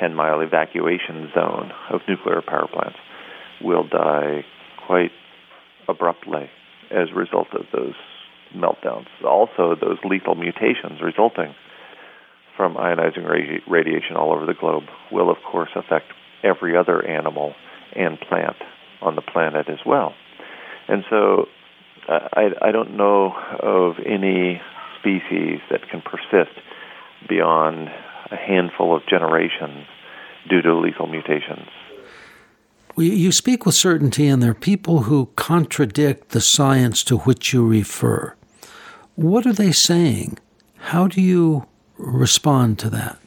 10 0.00 0.14
mile 0.14 0.40
evacuation 0.40 1.30
zone 1.34 1.72
of 1.90 2.00
nuclear 2.08 2.42
power 2.46 2.68
plants 2.72 2.98
will 3.62 3.86
die 3.88 4.44
quite 4.86 5.12
abruptly 5.88 6.50
as 6.90 7.08
a 7.12 7.14
result 7.14 7.48
of 7.52 7.66
those 7.72 7.94
meltdowns. 8.54 9.06
Also, 9.24 9.74
those 9.80 9.98
lethal 10.04 10.34
mutations 10.34 11.00
resulting 11.02 11.54
from 12.56 12.74
ionizing 12.74 13.24
radi- 13.24 13.60
radiation 13.68 14.16
all 14.16 14.32
over 14.32 14.46
the 14.46 14.54
globe 14.54 14.84
will, 15.12 15.30
of 15.30 15.36
course, 15.50 15.70
affect 15.74 16.06
every 16.42 16.76
other 16.76 17.06
animal 17.06 17.54
and 17.94 18.18
plant 18.20 18.56
on 19.02 19.14
the 19.14 19.22
planet 19.22 19.68
as 19.68 19.78
well. 19.84 20.14
And 20.88 21.04
so 21.10 21.46
uh, 22.08 22.28
I, 22.32 22.68
I 22.68 22.72
don't 22.72 22.96
know 22.96 23.34
of 23.60 23.96
any 24.04 24.60
species 24.98 25.60
that 25.70 25.88
can 25.90 26.02
persist 26.02 26.56
beyond 27.28 27.88
a 28.30 28.36
handful 28.36 28.96
of 28.96 29.02
generations 29.06 29.86
due 30.48 30.62
to 30.62 30.74
lethal 30.76 31.06
mutations. 31.06 31.68
You 32.98 33.30
speak 33.30 33.66
with 33.66 33.74
certainty, 33.74 34.26
and 34.26 34.42
there 34.42 34.52
are 34.52 34.54
people 34.54 35.02
who 35.02 35.28
contradict 35.36 36.30
the 36.30 36.40
science 36.40 37.04
to 37.04 37.18
which 37.18 37.52
you 37.52 37.66
refer. 37.66 38.34
What 39.16 39.46
are 39.46 39.52
they 39.52 39.72
saying? 39.72 40.38
How 40.76 41.06
do 41.06 41.20
you 41.20 41.66
respond 41.98 42.78
to 42.80 42.90
that? 42.90 43.18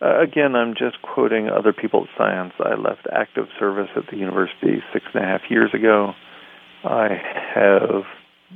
Uh, 0.00 0.20
again, 0.20 0.54
I'm 0.54 0.74
just 0.74 1.02
quoting 1.02 1.48
other 1.48 1.72
people's 1.72 2.08
science. 2.16 2.52
I 2.60 2.74
left 2.74 3.06
active 3.12 3.46
service 3.58 3.88
at 3.96 4.04
the 4.10 4.16
university 4.16 4.82
six 4.92 5.04
and 5.12 5.24
a 5.24 5.26
half 5.26 5.42
years 5.50 5.70
ago. 5.74 6.12
I 6.84 7.08
have 7.54 8.04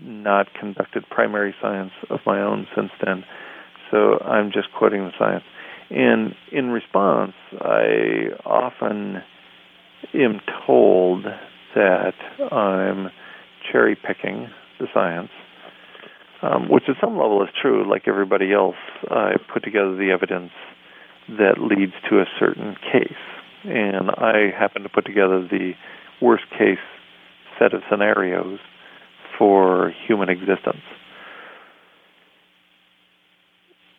not 0.01 0.55
conducted 0.55 1.05
primary 1.11 1.55
science 1.61 1.91
of 2.11 2.21
my 2.25 2.41
own 2.41 2.69
since 2.77 2.91
then, 3.05 3.25
so 3.91 4.19
I'm 4.21 4.53
just 4.53 4.69
quoting 4.73 5.05
the 5.05 5.13
science. 5.19 5.45
And 5.91 6.35
in 6.53 6.71
response, 6.71 7.35
I 7.61 8.29
often 8.47 9.23
am 10.15 10.41
told 10.67 11.25
that 11.75 12.15
I'm 12.53 13.11
cherry 13.71 13.97
picking 13.97 14.49
the 14.79 14.87
science 14.95 15.31
um, 16.43 16.69
which 16.69 16.85
at 16.89 16.97
some 17.01 17.17
level 17.17 17.43
is 17.43 17.49
true. 17.61 17.89
Like 17.89 18.09
everybody 18.09 18.53
else, 18.53 18.77
I 19.11 19.33
put 19.53 19.65
together 19.65 19.97
the 19.97 20.11
evidence 20.13 20.53
that 21.29 21.59
leads 21.59 21.93
to 22.11 22.21
a 22.21 22.25
certain 22.39 22.77
case, 22.93 23.23
and 23.65 24.11
I 24.11 24.51
happen 24.57 24.83
to 24.83 24.89
put 24.89 25.07
together 25.07 25.47
the 25.49 25.73
worst 26.21 26.45
case 26.59 26.83
set 27.59 27.75
of 27.75 27.83
scenarios 27.91 28.59
for 29.39 29.93
human 30.07 30.29
existence. 30.29 30.83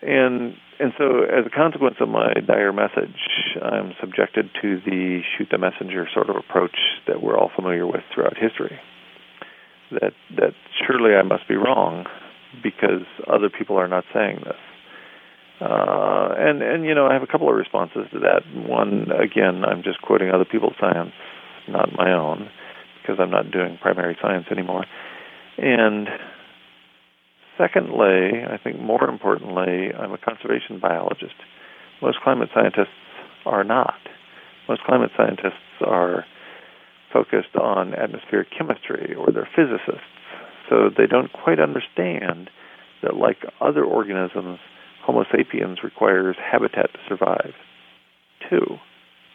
And 0.01 0.55
and 0.79 0.91
so, 0.97 1.23
as 1.23 1.45
a 1.45 1.55
consequence 1.55 1.95
of 2.01 2.09
my 2.09 2.33
dire 2.45 2.73
message, 2.73 3.15
I'm 3.61 3.93
subjected 4.01 4.49
to 4.61 4.81
the 4.85 5.21
shoot 5.37 5.47
the 5.49 5.57
messenger 5.57 6.07
sort 6.13 6.29
of 6.29 6.35
approach 6.35 6.75
that 7.07 7.21
we're 7.21 7.37
all 7.37 7.51
familiar 7.55 7.85
with 7.85 8.01
throughout 8.13 8.37
history. 8.37 8.79
That 9.91 10.11
that 10.35 10.53
surely 10.85 11.15
I 11.15 11.21
must 11.21 11.47
be 11.47 11.55
wrong, 11.55 12.05
because 12.61 13.05
other 13.27 13.49
people 13.49 13.77
are 13.77 13.87
not 13.87 14.03
saying 14.13 14.41
this. 14.43 14.59
Uh, 15.61 16.33
and 16.37 16.61
and 16.61 16.85
you 16.85 16.93
know, 16.93 17.07
I 17.07 17.13
have 17.13 17.23
a 17.23 17.27
couple 17.27 17.47
of 17.49 17.55
responses 17.55 18.05
to 18.11 18.19
that. 18.19 18.41
One, 18.67 19.07
again, 19.11 19.63
I'm 19.63 19.83
just 19.83 20.01
quoting 20.01 20.29
other 20.29 20.45
people's 20.45 20.75
science, 20.79 21.13
not 21.69 21.89
my 21.95 22.11
own, 22.11 22.49
because 23.01 23.17
I'm 23.19 23.31
not 23.31 23.51
doing 23.51 23.77
primary 23.81 24.17
science 24.21 24.45
anymore. 24.51 24.85
And 25.57 26.09
secondly, 27.57 28.43
I 28.43 28.57
think 28.61 28.79
more 28.79 29.07
importantly, 29.07 29.93
I'm 29.93 30.11
a 30.11 30.17
conservation 30.17 30.79
biologist. 30.81 31.35
Most 32.01 32.19
climate 32.23 32.49
scientists 32.53 32.97
are 33.45 33.63
not. 33.63 33.99
Most 34.67 34.83
climate 34.83 35.11
scientists 35.15 35.79
are 35.85 36.25
focused 37.13 37.55
on 37.55 37.93
atmospheric 37.93 38.47
chemistry 38.57 39.13
or 39.13 39.31
they're 39.31 39.47
physicists 39.55 40.12
so 40.73 40.89
they 40.89 41.05
don't 41.05 41.31
quite 41.31 41.59
understand 41.59 42.49
that, 43.03 43.15
like 43.15 43.37
other 43.61 43.83
organisms, 43.83 44.57
Homo 45.05 45.23
sapiens 45.31 45.83
requires 45.83 46.35
habitat 46.39 46.91
to 46.93 46.99
survive, 47.07 47.53
too, 48.49 48.77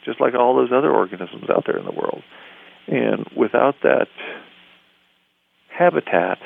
just 0.05 0.21
like 0.21 0.35
all 0.35 0.57
those 0.57 0.73
other 0.75 0.91
organisms 0.91 1.45
out 1.49 1.65
there 1.67 1.79
in 1.79 1.85
the 1.85 1.93
world. 1.93 2.23
And 2.89 3.27
without 3.37 3.77
that 3.83 4.09
habitat, 5.69 6.39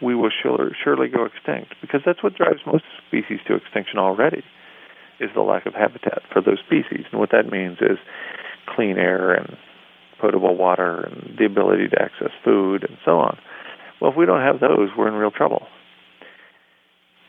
we 0.00 0.14
will 0.14 0.30
surely, 0.30 1.08
go 1.08 1.26
extinct 1.26 1.74
because 1.82 2.00
that's 2.06 2.22
what 2.22 2.34
drives 2.34 2.60
most 2.64 2.84
species 3.06 3.40
to 3.48 3.56
extinction 3.56 3.98
already 3.98 4.44
is 5.20 5.28
the 5.34 5.42
lack 5.42 5.66
of 5.66 5.74
habitat 5.74 6.22
for 6.32 6.40
those 6.40 6.60
species. 6.64 7.04
And 7.10 7.20
what 7.20 7.32
that 7.32 7.50
means 7.50 7.78
is 7.80 7.98
clean 8.74 8.96
air 8.96 9.32
and 9.34 9.56
potable 10.20 10.56
water 10.56 11.02
and 11.02 11.36
the 11.36 11.44
ability 11.44 11.88
to 11.88 12.00
access 12.00 12.30
food 12.44 12.84
and 12.88 12.96
so 13.04 13.18
on. 13.18 13.36
Well, 14.00 14.12
if 14.12 14.16
we 14.16 14.26
don't 14.26 14.42
have 14.42 14.60
those, 14.60 14.90
we're 14.96 15.08
in 15.08 15.14
real 15.14 15.30
trouble. 15.30 15.66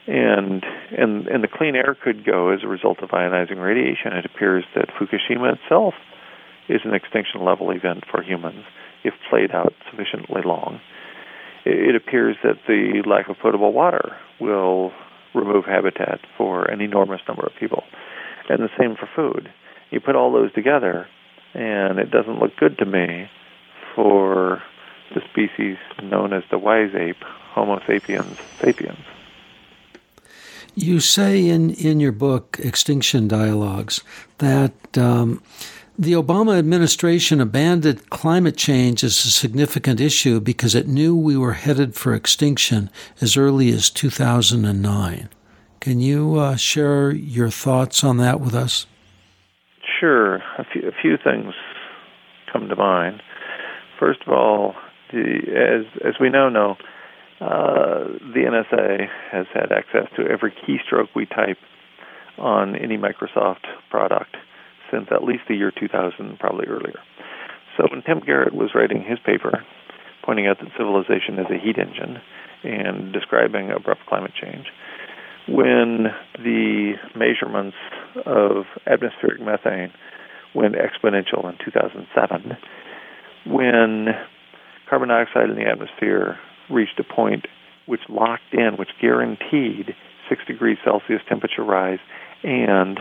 And 0.08 0.64
and 0.98 1.28
and 1.28 1.44
the 1.44 1.48
clean 1.48 1.76
air 1.76 1.96
could 2.02 2.26
go 2.26 2.50
as 2.50 2.62
a 2.64 2.68
result 2.68 3.00
of 3.04 3.10
ionizing 3.10 3.62
radiation. 3.62 4.14
It 4.14 4.26
appears 4.26 4.64
that 4.76 4.90
Fukushima 4.90 5.56
itself 5.56 5.94
is 6.68 6.82
an 6.84 6.94
extinction 6.94 7.44
level 7.44 7.72
event 7.72 8.04
for 8.10 8.24
humans 8.24 8.64
if 9.04 9.14
played 9.30 9.52
out 9.52 9.74
sufficiently 9.90 10.42
long. 10.44 10.80
It 11.66 11.96
appears 11.96 12.38
that 12.44 12.56
the 12.68 13.04
lack 13.06 13.30
of 13.30 13.38
potable 13.42 13.74
water 13.74 14.16
will 14.40 14.92
remove 15.36 15.66
habitat 15.66 16.22
for 16.38 16.66
an 16.66 16.82
enormous 16.82 17.22
number 17.28 17.46
of 17.46 17.52
people. 17.60 17.84
And 18.50 18.64
the 18.64 18.70
same 18.80 18.96
for 18.96 19.10
food. 19.16 19.50
You 19.92 20.00
put 20.00 20.16
all 20.16 20.32
those 20.32 20.52
together, 20.54 21.08
and 21.54 22.00
it 22.00 22.10
doesn't 22.10 22.40
look 22.40 22.56
good 22.58 22.78
to 22.80 22.86
me 22.86 23.30
for 23.96 24.62
the 25.14 25.22
species 25.30 25.78
known 26.02 26.34
as 26.34 26.44
the 26.52 26.58
wise 26.58 26.94
ape, 26.96 27.22
Homo 27.54 27.80
sapiens 27.86 28.38
sapiens. 28.60 29.06
You 30.76 31.00
say 31.00 31.48
in, 31.48 31.72
in 31.72 32.00
your 32.00 32.12
book, 32.12 32.58
Extinction 32.64 33.28
Dialogs, 33.28 34.02
that 34.38 34.98
um, 34.98 35.42
the 35.98 36.14
Obama 36.14 36.58
administration 36.58 37.42
abandoned 37.42 38.10
climate 38.10 38.56
change 38.56 39.04
as 39.04 39.26
a 39.26 39.32
significant 39.32 40.00
issue 40.00 40.40
because 40.40 40.76
it 40.76 40.88
knew 40.88 41.16
we 41.16 41.36
were 41.36 41.54
headed 41.54 41.96
for 41.96 42.14
extinction 42.14 42.90
as 43.20 43.36
early 43.36 43.70
as 43.72 43.90
2009. 43.90 45.30
Can 45.82 46.00
you 46.00 46.36
uh, 46.38 46.56
share 46.56 47.12
your 47.12 47.50
thoughts 47.50 48.04
on 48.04 48.18
that 48.18 48.40
with 48.40 48.56
us? 48.56 48.86
Sure. 50.00 50.36
A 50.36 50.66
few, 50.72 50.88
a 50.88 50.94
few 51.02 51.18
things 51.18 51.54
come 52.52 52.70
to 52.70 52.76
mind. 52.76 53.22
First 54.00 54.22
of 54.26 54.30
all, 54.30 54.76
the, 55.12 55.40
as 55.56 55.86
as 56.06 56.14
we 56.20 56.30
now 56.30 56.50
know, 56.50 56.76
uh, 57.42 58.04
the 58.34 58.44
NSA 58.46 59.08
has 59.32 59.46
had 59.54 59.72
access 59.72 60.08
to 60.18 60.28
every 60.28 60.52
keystroke 60.52 61.10
we 61.16 61.26
type 61.26 61.58
on 62.38 62.76
any 62.76 62.98
Microsoft 62.98 63.66
product 63.90 64.36
since 64.92 65.08
at 65.12 65.24
least 65.24 65.44
the 65.48 65.56
year 65.56 65.72
2000, 65.72 66.40
probably 66.40 66.68
earlier. 66.68 67.00
So 67.78 67.88
when 67.92 68.02
Tim 68.02 68.20
Garrett 68.20 68.54
was 68.54 68.72
writing 68.74 69.04
his 69.08 69.20
paper, 69.20 69.64
pointing 70.24 70.48
out 70.48 70.60
that 70.60 70.70
civilization 70.78 71.40
is 71.40 71.46
a 71.50 71.58
heat 71.64 71.78
engine 71.78 72.22
and 72.64 73.14
describing 73.14 73.72
abrupt 73.72 74.02
climate 74.08 74.34
change, 74.40 74.66
when 75.48 76.08
the 76.38 76.94
measurements 77.16 77.78
of 78.26 78.66
atmospheric 78.86 79.40
methane 79.40 79.92
went 80.54 80.76
exponential 80.76 81.48
in 81.50 81.58
2007, 81.64 82.58
when 83.46 84.08
carbon 84.90 85.10
dioxide 85.10 85.50
in 85.50 85.56
the 85.56 85.70
atmosphere 85.70 86.38
reached 86.70 87.00
a 87.00 87.04
point 87.04 87.46
which 87.86 88.02
locked 88.10 88.54
in, 88.54 88.76
which 88.78 88.90
guaranteed 89.02 89.96
6 90.30 90.42
degrees 90.46 90.78
Celsius 90.84 91.22
temperature 91.28 91.64
rise 91.64 92.00
and 92.44 93.00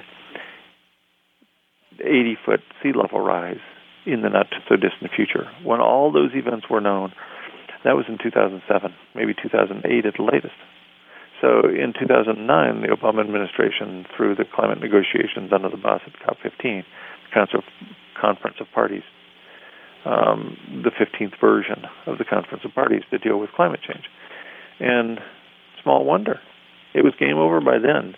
80 2.00 2.38
foot 2.44 2.60
sea 2.82 2.92
level 2.94 3.20
rise 3.20 3.60
in 4.06 4.22
the 4.22 4.28
not 4.28 4.46
so 4.68 4.76
distant 4.76 5.10
future. 5.14 5.50
When 5.62 5.80
all 5.80 6.12
those 6.12 6.30
events 6.34 6.66
were 6.70 6.80
known, 6.80 7.12
that 7.84 7.96
was 7.96 8.06
in 8.08 8.18
2007, 8.22 8.94
maybe 9.14 9.34
2008 9.34 10.06
at 10.06 10.14
the 10.16 10.22
latest. 10.22 10.56
So 11.40 11.68
in 11.68 11.92
2009, 11.98 12.82
the 12.82 12.88
Obama 12.88 13.20
administration, 13.20 14.06
threw 14.16 14.34
the 14.34 14.44
climate 14.44 14.80
negotiations 14.80 15.52
under 15.52 15.68
the 15.68 15.76
boss 15.76 16.00
at 16.06 16.14
COP15, 16.18 16.84
Council 17.32 17.62
Conference 18.20 18.56
of 18.60 18.66
Parties, 18.74 19.04
um, 20.04 20.56
the 20.84 20.90
15th 20.90 21.40
version 21.40 21.84
of 22.06 22.18
the 22.18 22.24
Conference 22.24 22.64
of 22.64 22.74
Parties 22.74 23.02
to 23.10 23.18
deal 23.18 23.38
with 23.38 23.50
climate 23.54 23.80
change. 23.86 24.04
And 24.80 25.20
small 25.82 26.04
wonder, 26.04 26.40
it 26.94 27.04
was 27.04 27.14
game 27.18 27.36
over 27.36 27.60
by 27.60 27.78
then. 27.78 28.14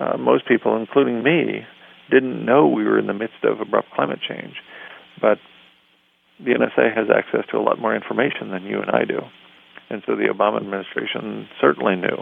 Uh, 0.00 0.16
most 0.16 0.46
people, 0.48 0.76
including 0.76 1.22
me, 1.22 1.66
didn't 2.10 2.44
know 2.44 2.66
we 2.66 2.84
were 2.84 2.98
in 2.98 3.06
the 3.06 3.14
midst 3.14 3.44
of 3.44 3.60
abrupt 3.60 3.90
climate 3.94 4.20
change. 4.26 4.54
But 5.20 5.38
the 6.38 6.52
NSA 6.52 6.96
has 6.96 7.06
access 7.14 7.48
to 7.50 7.58
a 7.58 7.62
lot 7.62 7.78
more 7.78 7.94
information 7.94 8.50
than 8.50 8.64
you 8.64 8.80
and 8.80 8.90
I 8.90 9.04
do. 9.04 9.20
And 9.90 10.02
so 10.06 10.16
the 10.16 10.32
Obama 10.32 10.56
administration 10.56 11.48
certainly 11.60 11.96
knew 11.96 12.18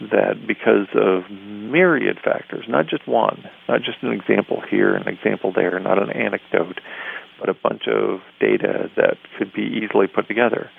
that 0.00 0.46
because 0.46 0.86
of 0.94 1.30
myriad 1.30 2.18
factors, 2.24 2.64
not 2.68 2.86
just 2.88 3.06
one, 3.06 3.44
not 3.68 3.82
just 3.82 3.98
an 4.02 4.12
example 4.12 4.62
here, 4.70 4.94
an 4.94 5.08
example 5.08 5.52
there, 5.54 5.78
not 5.80 6.00
an 6.00 6.10
anecdote, 6.10 6.80
but 7.38 7.48
a 7.48 7.54
bunch 7.54 7.86
of 7.86 8.20
data 8.40 8.90
that 8.96 9.16
could 9.38 9.52
be 9.52 9.62
easily 9.62 10.06
put 10.06 10.28
together. 10.28 10.70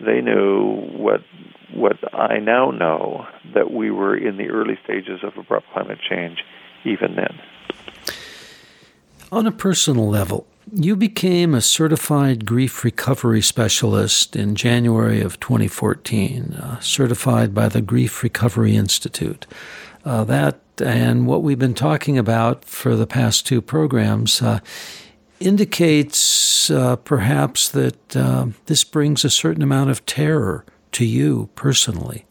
They 0.00 0.20
knew 0.20 0.88
what 0.96 1.20
what 1.72 1.98
I 2.12 2.38
now 2.38 2.70
know 2.70 3.26
that 3.54 3.70
we 3.70 3.90
were 3.90 4.16
in 4.16 4.36
the 4.36 4.48
early 4.48 4.78
stages 4.82 5.20
of 5.22 5.36
abrupt 5.36 5.66
climate 5.72 5.98
change 6.08 6.38
even 6.84 7.14
then. 7.14 7.38
On 9.30 9.46
a 9.46 9.52
personal 9.52 10.08
level, 10.08 10.46
you 10.72 10.96
became 10.96 11.54
a 11.54 11.60
certified 11.60 12.44
grief 12.44 12.84
recovery 12.84 13.40
specialist 13.40 14.34
in 14.34 14.54
January 14.54 15.20
of 15.20 15.38
2014, 15.40 16.54
uh, 16.54 16.80
certified 16.80 17.54
by 17.54 17.68
the 17.68 17.80
Grief 17.80 18.22
Recovery 18.22 18.76
Institute. 18.76 19.46
Uh, 20.04 20.24
that 20.24 20.60
and 20.80 21.26
what 21.26 21.42
we've 21.42 21.58
been 21.58 21.74
talking 21.74 22.16
about 22.16 22.64
for 22.64 22.96
the 22.96 23.06
past 23.06 23.46
two 23.46 23.60
programs 23.60 24.40
uh, 24.40 24.60
indicates 25.40 26.70
uh, 26.70 26.96
perhaps 26.96 27.70
that 27.70 28.16
uh, 28.16 28.46
this 28.66 28.84
brings 28.84 29.24
a 29.24 29.30
certain 29.30 29.62
amount 29.62 29.90
of 29.90 30.04
terror 30.06 30.64
to 30.92 31.04
you 31.04 31.48
personally. 31.54 32.26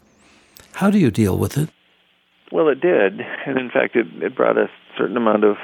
How 0.73 0.89
do 0.89 0.99
you 0.99 1.11
deal 1.11 1.37
with 1.37 1.57
it? 1.57 1.69
Well, 2.51 2.69
it 2.69 2.81
did. 2.81 3.19
And 3.45 3.57
in 3.57 3.69
fact, 3.69 3.95
it, 3.95 4.07
it 4.23 4.35
brought 4.35 4.57
a 4.57 4.69
certain 4.97 5.17
amount 5.17 5.43
of 5.43 5.57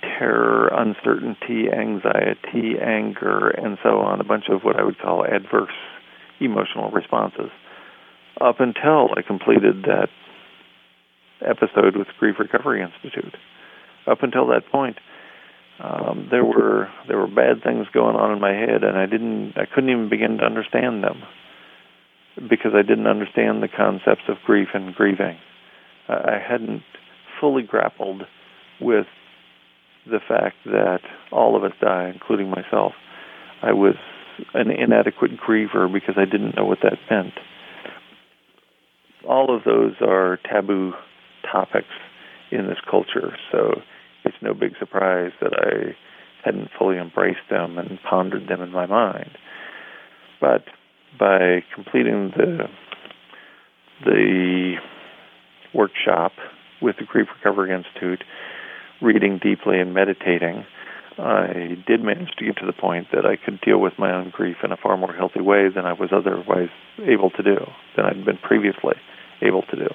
terror, 0.00 0.68
uncertainty, 0.68 1.70
anxiety, 1.72 2.74
anger, 2.80 3.48
and 3.48 3.78
so 3.82 4.00
on, 4.00 4.20
a 4.20 4.24
bunch 4.24 4.44
of 4.48 4.62
what 4.62 4.76
I 4.76 4.84
would 4.84 4.98
call 4.98 5.24
adverse 5.24 5.70
emotional 6.40 6.90
responses. 6.90 7.50
Up 8.40 8.60
until 8.60 9.10
I 9.16 9.22
completed 9.26 9.84
that 9.84 10.08
episode 11.40 11.96
with 11.96 12.08
Grief 12.18 12.36
Recovery 12.38 12.82
Institute. 12.82 13.34
Up 14.06 14.22
until 14.22 14.46
that 14.48 14.68
point, 14.70 14.98
um, 15.82 16.28
there 16.30 16.44
were 16.44 16.88
there 17.08 17.16
were 17.16 17.26
bad 17.26 17.62
things 17.64 17.86
going 17.92 18.16
on 18.16 18.32
in 18.32 18.40
my 18.40 18.52
head, 18.52 18.84
and 18.84 18.98
I 18.98 19.06
didn't 19.06 19.54
I 19.56 19.64
couldn't 19.66 19.90
even 19.90 20.08
begin 20.08 20.38
to 20.38 20.44
understand 20.44 21.02
them 21.02 21.22
because 22.48 22.72
I 22.74 22.82
didn't 22.82 23.06
understand 23.06 23.62
the 23.62 23.68
concepts 23.68 24.28
of 24.28 24.36
grief 24.44 24.68
and 24.74 24.94
grieving. 24.94 25.38
I 26.08 26.38
hadn't 26.46 26.82
fully 27.40 27.62
grappled 27.62 28.22
with 28.80 29.06
the 30.06 30.20
fact 30.26 30.56
that 30.64 31.00
all 31.30 31.56
of 31.56 31.64
us 31.64 31.72
die, 31.80 32.10
including 32.12 32.50
myself. 32.50 32.92
I 33.62 33.72
was 33.72 33.94
an 34.54 34.70
inadequate 34.70 35.32
griever 35.36 35.92
because 35.92 36.16
I 36.16 36.24
didn't 36.24 36.56
know 36.56 36.64
what 36.64 36.78
that 36.82 36.98
meant. 37.10 37.34
All 39.28 39.54
of 39.54 39.64
those 39.64 39.92
are 40.00 40.38
taboo 40.50 40.92
topics 41.50 41.86
in 42.50 42.66
this 42.66 42.78
culture, 42.90 43.36
so 43.52 43.82
no 44.42 44.54
big 44.54 44.72
surprise 44.78 45.32
that 45.40 45.52
I 45.54 45.96
hadn't 46.44 46.70
fully 46.78 46.98
embraced 46.98 47.48
them 47.50 47.78
and 47.78 47.98
pondered 48.08 48.48
them 48.48 48.62
in 48.62 48.70
my 48.70 48.86
mind. 48.86 49.30
But 50.40 50.64
by 51.18 51.62
completing 51.74 52.32
the 52.36 52.68
the 54.04 54.76
workshop 55.74 56.32
with 56.80 56.96
the 56.98 57.04
Grief 57.04 57.28
Recovery 57.36 57.74
Institute, 57.74 58.24
reading 59.02 59.38
deeply 59.42 59.78
and 59.78 59.92
meditating, 59.92 60.64
I 61.18 61.76
did 61.86 62.02
manage 62.02 62.30
to 62.38 62.46
get 62.46 62.56
to 62.58 62.66
the 62.66 62.72
point 62.72 63.08
that 63.12 63.26
I 63.26 63.36
could 63.36 63.60
deal 63.60 63.78
with 63.78 63.92
my 63.98 64.10
own 64.12 64.30
grief 64.30 64.56
in 64.64 64.72
a 64.72 64.76
far 64.76 64.96
more 64.96 65.12
healthy 65.12 65.42
way 65.42 65.68
than 65.68 65.84
I 65.84 65.92
was 65.92 66.10
otherwise 66.12 66.70
able 66.98 67.30
to 67.30 67.42
do, 67.42 67.58
than 67.96 68.06
I'd 68.06 68.24
been 68.24 68.38
previously 68.38 68.94
able 69.42 69.62
to 69.62 69.76
do. 69.76 69.88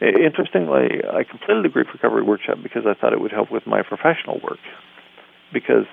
Interestingly, 0.00 1.04
I 1.04 1.24
completed 1.24 1.64
the 1.64 1.68
grief 1.68 1.88
recovery 1.92 2.22
workshop 2.22 2.58
because 2.62 2.82
I 2.86 2.94
thought 2.98 3.12
it 3.12 3.20
would 3.20 3.32
help 3.32 3.50
with 3.52 3.66
my 3.66 3.82
professional 3.82 4.40
work. 4.42 4.58
Because 5.52 5.84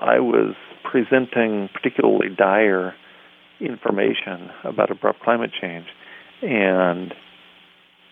I 0.00 0.20
was 0.20 0.54
presenting 0.84 1.68
particularly 1.72 2.28
dire 2.36 2.94
information 3.60 4.50
about 4.64 4.90
abrupt 4.90 5.20
climate 5.20 5.50
change, 5.60 5.86
and 6.42 7.14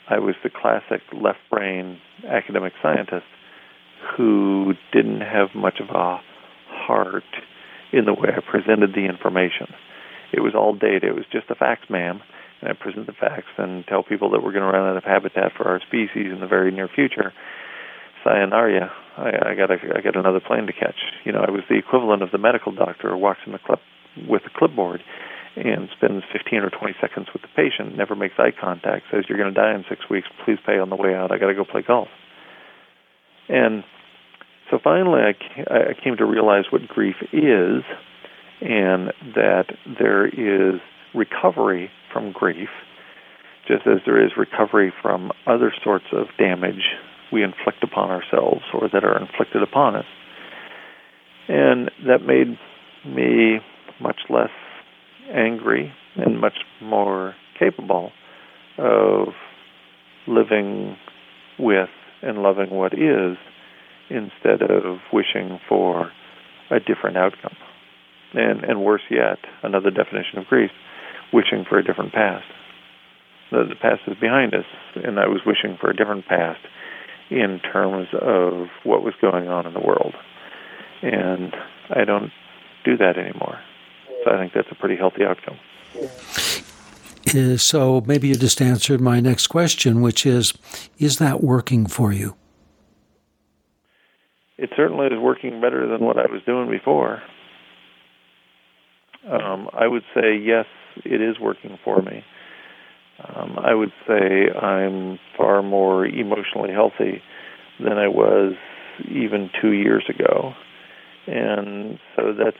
I 0.09 0.19
was 0.19 0.35
the 0.43 0.51
classic 0.51 1.03
left 1.13 1.39
brain 1.51 1.99
academic 2.29 2.73
scientist 2.83 3.27
who 4.17 4.75
didn't 4.93 5.21
have 5.21 5.49
much 5.55 5.79
of 5.81 5.91
a 5.91 6.21
heart 6.69 7.23
in 7.93 8.07
the 8.07 8.15
way 8.15 8.31
I 8.37 8.41
presented 8.41 8.93
the 8.95 9.07
information. 9.07 9.69
It 10.33 10.41
was 10.41 10.55
all 10.55 10.75
data. 10.75 11.09
It 11.09 11.15
was 11.15 11.27
just 11.31 11.49
the 11.49 11.55
facts, 11.55 11.91
ma'am. 11.91 12.23
And 12.63 12.79
present 12.79 13.07
the 13.07 13.13
facts 13.13 13.57
and 13.57 13.87
tell 13.87 14.03
people 14.03 14.31
that 14.31 14.43
we're 14.43 14.53
going 14.53 14.65
to 14.65 14.71
run 14.71 14.87
out 14.87 14.97
of 14.97 15.05
habitat 15.05 15.53
for 15.57 15.67
our 15.67 15.81
species 15.81 16.29
in 16.31 16.41
the 16.41 16.47
very 16.47 16.71
near 16.71 16.89
future. 16.89 17.33
Sayonara, 18.23 18.93
I, 19.17 19.51
I 19.51 19.55
got 19.55 19.71
a, 19.71 19.79
I 19.97 20.03
got 20.03 20.17
another 20.17 20.41
plane 20.41 20.67
to 20.67 20.73
catch. 20.73 21.01
You 21.25 21.33
know, 21.33 21.41
I 21.41 21.51
was 21.51 21.63
the 21.71 21.79
equivalent 21.79 22.23
of 22.23 22.31
the 22.33 22.39
medical 22.39 22.73
doctor 22.73 23.11
who 23.11 23.17
walks 23.17 23.41
in 23.47 23.53
the 23.53 23.59
club 23.59 23.79
with 24.29 24.43
the 24.45 24.51
clipboard 24.55 25.03
and 25.57 25.89
spends 25.97 26.23
15 26.33 26.61
or 26.61 26.71
20 26.71 26.95
seconds 27.01 27.29
with 27.33 27.43
the 27.43 27.49
patient, 27.57 27.97
never 27.97 28.15
makes 28.15 28.35
eye 28.39 28.53
contact, 28.53 29.07
says, 29.11 29.25
You're 29.29 29.39
going 29.39 29.53
to 29.53 29.61
die 29.61 29.75
in 29.75 29.85
six 29.89 30.09
weeks, 30.09 30.29
please 30.45 30.59
pay 30.65 30.79
on 30.79 30.91
the 30.91 30.97
way 30.97 31.15
out, 31.15 31.33
I 31.33 31.39
got 31.39 31.49
to 31.49 31.55
go 31.55 31.65
play 31.65 31.83
golf. 31.83 32.09
And 33.49 33.83
so 34.71 34.79
finally, 34.83 35.21
I, 35.21 35.75
I 35.75 35.95
came 36.03 36.17
to 36.17 36.25
realize 36.25 36.65
what 36.71 36.87
grief 36.87 37.17
is, 37.33 37.83
and 38.61 39.13
that 39.35 39.67
there 39.99 40.27
is 40.27 40.81
recovery 41.15 41.91
from 42.13 42.33
grief, 42.33 42.69
just 43.67 43.87
as 43.87 43.99
there 44.07 44.25
is 44.25 44.33
recovery 44.37 44.93
from 45.03 45.31
other 45.47 45.73
sorts 45.83 46.07
of 46.13 46.27
damage 46.39 46.83
we 47.33 47.43
inflict 47.43 47.83
upon 47.83 48.11
ourselves 48.11 48.63
or 48.75 48.89
that 48.93 49.05
are 49.05 49.19
inflicted 49.21 49.63
upon 49.63 49.97
us. 49.97 50.07
And 51.49 51.91
that 52.07 52.23
made 52.23 52.59
me 53.07 53.59
much 54.01 54.21
less 54.29 54.51
angry 55.33 55.93
and 56.17 56.41
much 56.41 56.59
more 56.83 57.35
capable 57.59 58.13
of 58.79 59.29
living 60.27 60.97
with 61.59 61.89
and 62.23 62.43
loving 62.43 62.71
what 62.71 62.93
is 62.95 63.37
instead 64.09 64.63
of 64.63 64.99
wishing 65.13 65.61
for 65.69 66.11
a 66.71 66.81
different 66.81 67.17
outcome. 67.17 67.57
And, 68.33 68.65
and 68.65 68.85
worse 68.85 69.03
yet, 69.11 69.39
another 69.63 69.91
definition 69.91 70.39
of 70.39 70.47
grief, 70.47 70.71
wishing 71.33 71.65
for 71.69 71.79
a 71.79 71.85
different 71.85 72.13
past. 72.13 72.47
The, 73.51 73.65
the 73.69 73.77
past 73.77 74.03
is 74.07 74.17
behind 74.21 74.55
us, 74.55 74.65
and 74.95 75.19
I 75.19 75.27
was 75.27 75.41
wishing 75.45 75.77
for 75.81 75.91
a 75.91 75.97
different 75.97 76.27
past 76.27 76.61
in 77.31 77.61
terms 77.73 78.09
of 78.21 78.69
what 78.85 79.03
was 79.03 79.15
going 79.21 79.49
on 79.49 79.67
in 79.67 79.75
the 79.75 79.81
world. 79.81 80.15
And 81.03 81.55
I 81.91 82.05
don't 82.05 82.33
do 82.85 82.97
that 82.97 83.17
anymore. 83.17 83.59
So 84.25 84.33
I 84.33 84.39
think 84.39 84.53
that's 84.53 84.71
a 84.71 84.75
pretty 84.75 84.97
healthy 84.97 85.25
outcome. 85.25 85.59
Uh, 87.35 87.57
so 87.57 88.03
maybe 88.07 88.29
you 88.29 88.35
just 88.35 88.61
answered 88.61 89.01
my 89.01 89.21
next 89.21 89.47
question, 89.47 90.01
which 90.01 90.27
is 90.27 90.53
Is 90.99 91.19
that 91.19 91.43
working 91.43 91.87
for 91.87 92.13
you? 92.13 92.37
it 94.61 94.69
certainly 94.77 95.07
is 95.07 95.19
working 95.19 95.59
better 95.63 95.89
than 95.89 96.05
what 96.05 96.19
I 96.19 96.31
was 96.31 96.43
doing 96.45 96.69
before. 96.71 97.23
Um, 99.27 99.71
I 99.73 99.87
would 99.87 100.03
say 100.15 100.37
yes, 100.37 100.67
it 101.05 101.21
is 101.21 101.39
working 101.41 101.79
for 101.85 102.01
me. 102.03 102.25
Um, 103.23 103.59
I 103.59 103.75
would 103.75 103.93
say 104.07 104.51
I'm 104.51 105.19
far 105.37 105.63
more 105.63 106.07
emotionally 106.07 106.73
healthy 106.73 107.23
than 107.79 107.99
I 107.99 108.09
was 108.09 108.55
even 109.09 109.51
two 109.61 109.73
years 109.73 110.05
ago, 110.09 110.55
and 111.27 111.99
so 112.17 112.33
that's 112.33 112.57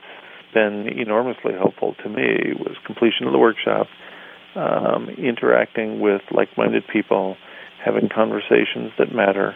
been 0.53 0.87
enormously 0.87 1.53
helpful 1.53 1.95
to 2.03 2.09
me. 2.09 2.53
Was 2.59 2.75
completion 2.85 3.25
of 3.25 3.33
the 3.33 3.39
workshop, 3.39 3.87
um, 4.55 5.09
interacting 5.17 5.99
with 5.99 6.21
like-minded 6.31 6.83
people, 6.91 7.37
having 7.83 8.09
conversations 8.13 8.91
that 8.99 9.13
matter, 9.13 9.55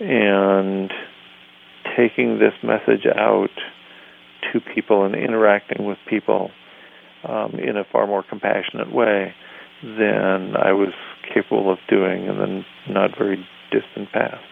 and 0.00 0.92
taking 1.96 2.38
this 2.38 2.54
message 2.62 3.06
out 3.06 3.50
to 4.52 4.60
people 4.74 5.04
and 5.04 5.14
interacting 5.14 5.86
with 5.86 5.98
people 6.08 6.50
um, 7.28 7.54
in 7.54 7.76
a 7.76 7.84
far 7.90 8.06
more 8.06 8.22
compassionate 8.22 8.92
way 8.92 9.34
than 9.82 10.54
I 10.56 10.72
was 10.72 10.92
capable 11.32 11.72
of 11.72 11.78
doing 11.88 12.26
in 12.26 12.36
the 12.38 12.92
not 12.92 13.16
very 13.16 13.46
distant 13.70 14.12
past. 14.12 14.44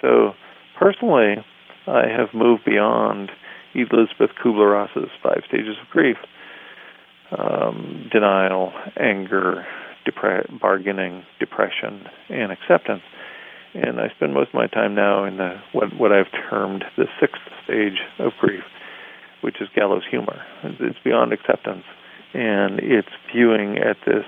So, 0.00 0.32
personally, 0.78 1.36
I 1.86 2.04
have 2.08 2.34
moved 2.34 2.64
beyond 2.64 3.30
Elizabeth 3.74 4.30
Kubler 4.42 4.72
Ross's 4.72 5.10
five 5.22 5.42
stages 5.48 5.76
of 5.82 5.88
grief 5.90 6.16
um, 7.36 8.08
denial, 8.12 8.72
anger, 8.98 9.64
bargaining, 10.60 11.24
depression, 11.38 12.06
and 12.28 12.52
acceptance. 12.52 13.02
And 13.74 14.00
I 14.00 14.08
spend 14.16 14.34
most 14.34 14.48
of 14.48 14.54
my 14.54 14.66
time 14.66 14.94
now 14.94 15.24
in 15.24 15.38
the 15.38 15.56
what 15.72 15.96
what 15.96 16.12
I've 16.12 16.30
termed 16.50 16.84
the 16.98 17.06
sixth 17.18 17.40
stage 17.64 18.00
of 18.18 18.32
grief, 18.38 18.64
which 19.42 19.60
is 19.60 19.68
gallows 19.74 20.02
humor. 20.10 20.42
It's 20.62 20.98
beyond 21.04 21.32
acceptance, 21.32 21.84
and 22.34 22.80
it's 22.80 23.12
viewing 23.34 23.78
at 23.78 23.96
this. 24.06 24.24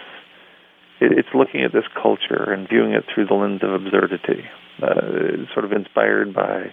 It's 1.01 1.29
looking 1.35 1.63
at 1.63 1.73
this 1.73 1.85
culture 2.01 2.53
and 2.53 2.69
viewing 2.69 2.93
it 2.93 3.05
through 3.13 3.27
the 3.27 3.35
lens 3.35 3.63
of 3.63 3.73
absurdity. 3.73 4.45
Uh, 4.83 5.47
sort 5.53 5.65
of 5.65 5.73
inspired 5.73 6.35
by 6.35 6.73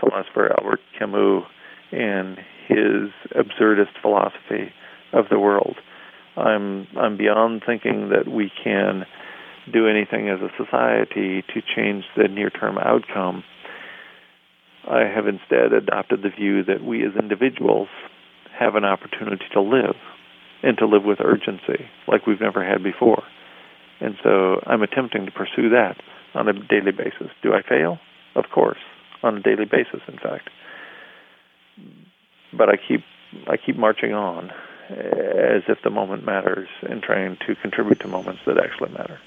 philosopher 0.00 0.54
Albert 0.58 0.80
Camus 0.98 1.44
and 1.90 2.38
his 2.68 3.10
absurdist 3.34 4.00
philosophy 4.00 4.72
of 5.12 5.26
the 5.30 5.38
world. 5.38 5.76
I'm 6.36 6.86
I'm 6.98 7.16
beyond 7.16 7.62
thinking 7.66 8.10
that 8.10 8.26
we 8.26 8.50
can 8.62 9.04
do 9.72 9.86
anything 9.86 10.28
as 10.28 10.40
a 10.40 10.50
society 10.56 11.42
to 11.54 11.62
change 11.76 12.04
the 12.16 12.28
near-term 12.28 12.78
outcome 12.78 13.44
I 14.88 15.00
have 15.00 15.26
instead 15.26 15.72
adopted 15.72 16.22
the 16.22 16.30
view 16.30 16.64
that 16.64 16.82
we 16.82 17.04
as 17.06 17.14
individuals 17.16 17.88
have 18.58 18.74
an 18.74 18.84
opportunity 18.84 19.44
to 19.52 19.60
live 19.60 19.96
and 20.62 20.76
to 20.78 20.86
live 20.86 21.04
with 21.04 21.20
urgency 21.20 21.88
like 22.06 22.26
we've 22.26 22.40
never 22.40 22.64
had 22.64 22.82
before. 22.82 23.22
And 24.00 24.16
so 24.22 24.60
I'm 24.66 24.82
attempting 24.82 25.26
to 25.26 25.32
pursue 25.32 25.70
that 25.70 25.96
on 26.34 26.48
a 26.48 26.52
daily 26.52 26.92
basis. 26.92 27.28
Do 27.42 27.52
I 27.54 27.62
fail? 27.62 27.98
Of 28.34 28.50
course, 28.50 28.78
on 29.22 29.36
a 29.36 29.40
daily 29.40 29.64
basis, 29.64 30.00
in 30.08 30.18
fact. 30.18 30.50
But 32.52 32.68
I 32.68 32.76
keep 32.76 33.02
I 33.46 33.56
keep 33.56 33.76
marching 33.76 34.12
on 34.12 34.50
as 34.90 35.62
if 35.68 35.78
the 35.82 35.90
moment 35.90 36.24
matters 36.24 36.68
and 36.82 37.02
trying 37.02 37.38
to 37.46 37.54
contribute 37.54 38.00
to 38.00 38.08
moments 38.08 38.42
that 38.46 38.58
actually 38.58 38.90
matter. 38.90 39.20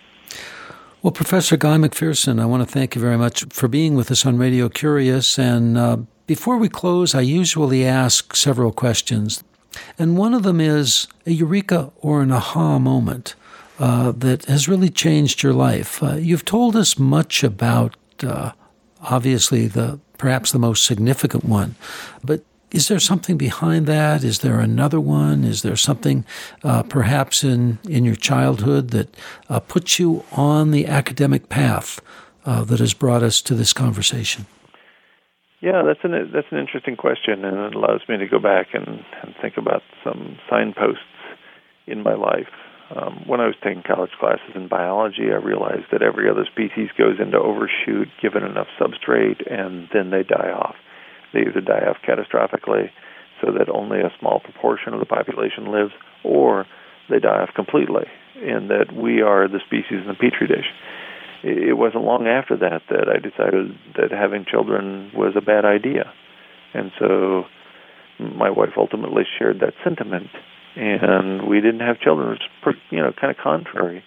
Well, 1.06 1.12
Professor 1.12 1.56
Guy 1.56 1.78
McPherson, 1.78 2.42
I 2.42 2.48
want 2.48 2.68
to 2.68 2.74
thank 2.74 2.96
you 2.96 3.00
very 3.00 3.16
much 3.16 3.46
for 3.52 3.68
being 3.68 3.94
with 3.94 4.10
us 4.10 4.26
on 4.26 4.40
Radio 4.40 4.70
Curious. 4.70 5.38
And 5.38 5.78
uh, 5.78 5.98
before 6.26 6.58
we 6.58 6.68
close, 6.68 7.14
I 7.14 7.22
usually 7.22 7.86
ask 7.86 8.36
several 8.36 8.72
questions. 8.72 9.44
And 10.00 10.18
one 10.18 10.34
of 10.34 10.42
them 10.42 10.60
is 10.60 11.08
a 11.28 11.32
eureka 11.32 11.92
or 11.98 12.24
an 12.24 12.32
aha 12.32 12.80
moment 12.80 13.36
uh, 13.78 14.14
that 14.14 14.46
has 14.46 14.68
really 14.68 14.90
changed 14.90 15.44
your 15.44 15.54
life. 15.54 16.02
Uh, 16.02 16.16
you've 16.16 16.44
told 16.44 16.76
us 16.76 16.98
much 16.98 17.44
about, 17.44 17.96
uh, 18.24 18.54
obviously, 19.04 19.68
the 19.68 20.00
perhaps 20.18 20.52
the 20.54 20.58
most 20.58 20.88
significant 20.88 21.44
one, 21.44 21.76
but 22.24 22.44
is 22.76 22.90
there 22.90 23.00
something 23.00 23.38
behind 23.38 23.88
that? 23.88 24.26
Is 24.26 24.40
there 24.40 24.60
another 24.60 25.00
one? 25.00 25.46
Is 25.46 25.62
there 25.62 25.78
something 25.78 26.26
uh, 26.62 26.84
perhaps 26.84 27.42
in, 27.42 27.80
in 27.88 28.04
your 28.04 28.16
childhood 28.16 28.90
that 28.90 29.16
uh, 29.48 29.62
puts 29.62 29.98
you 29.98 30.26
on 30.34 30.72
the 30.72 30.86
academic 30.86 31.48
path 31.48 32.02
uh, 32.46 32.66
that 32.66 32.82
has 32.82 32.94
brought 32.94 33.24
us 33.24 33.42
to 33.44 33.56
this 33.56 33.72
conversation? 33.72 34.46
Yeah, 35.62 35.84
that's 35.88 36.02
an 36.04 36.32
that's 36.34 36.52
an 36.52 36.60
interesting 36.60 36.98
question, 36.98 37.46
and 37.46 37.58
it 37.58 37.76
allows 37.76 38.02
me 38.10 38.18
to 38.18 38.28
go 38.28 38.40
back 38.40 38.68
and, 38.74 38.88
and 39.24 39.34
think 39.42 39.56
about 39.58 39.82
some 40.04 40.38
signposts 40.50 41.02
in 41.88 42.04
my 42.04 42.14
life. 42.14 42.52
Um, 42.94 43.24
when 43.26 43.40
I 43.40 43.48
was 43.48 43.56
taking 43.64 43.82
college 43.82 44.12
classes 44.20 44.52
in 44.54 44.68
biology, 44.68 45.32
I 45.32 45.38
realized 45.38 45.86
that 45.92 46.04
every 46.04 46.30
other 46.30 46.46
species 46.46 46.90
goes 47.00 47.20
into 47.20 47.40
overshoot 47.40 48.10
given 48.22 48.44
enough 48.44 48.68
substrate, 48.80 49.42
and 49.50 49.88
then 49.94 50.12
they 50.12 50.22
die 50.22 50.52
off. 50.52 50.76
They 51.36 51.42
either 51.42 51.60
die 51.60 51.84
off 51.84 51.98
catastrophically 52.08 52.90
so 53.42 53.52
that 53.52 53.68
only 53.68 54.00
a 54.00 54.10
small 54.20 54.40
proportion 54.40 54.94
of 54.94 55.02
the 55.02 55.06
population 55.06 55.70
lives, 55.70 55.92
or 56.24 56.66
they 57.10 57.20
die 57.20 57.42
off 57.44 57.50
completely, 57.54 58.06
in 58.36 58.70
that 58.70 58.96
we 58.96 59.22
are 59.22 59.50
the 59.50 59.60
species 59.68 60.00
in 60.00 60.08
the 60.08 60.14
petri 60.14 60.48
dish. 60.48 60.72
It 61.44 61.78
wasn't 61.78 62.06
long 62.06 62.26
after 62.26 62.56
that 62.56 62.84
that 62.90 63.10
I 63.10 63.20
decided 63.20 63.76
that 63.98 64.12
having 64.12 64.46
children 64.50 65.12
was 65.14 65.36
a 65.36 65.42
bad 65.42 65.66
idea. 65.66 66.12
And 66.74 66.92
so 66.98 67.44
my 68.18 68.50
wife 68.50 68.78
ultimately 68.78 69.24
shared 69.38 69.60
that 69.60 69.74
sentiment, 69.84 70.30
and 70.78 71.48
we 71.48 71.60
didn't 71.60 71.82
have 71.82 72.00
children. 72.00 72.32
It 72.32 72.40
was, 72.66 72.76
you 72.90 73.00
know, 73.00 73.12
kind 73.20 73.30
of 73.30 73.38
contrary 73.44 74.04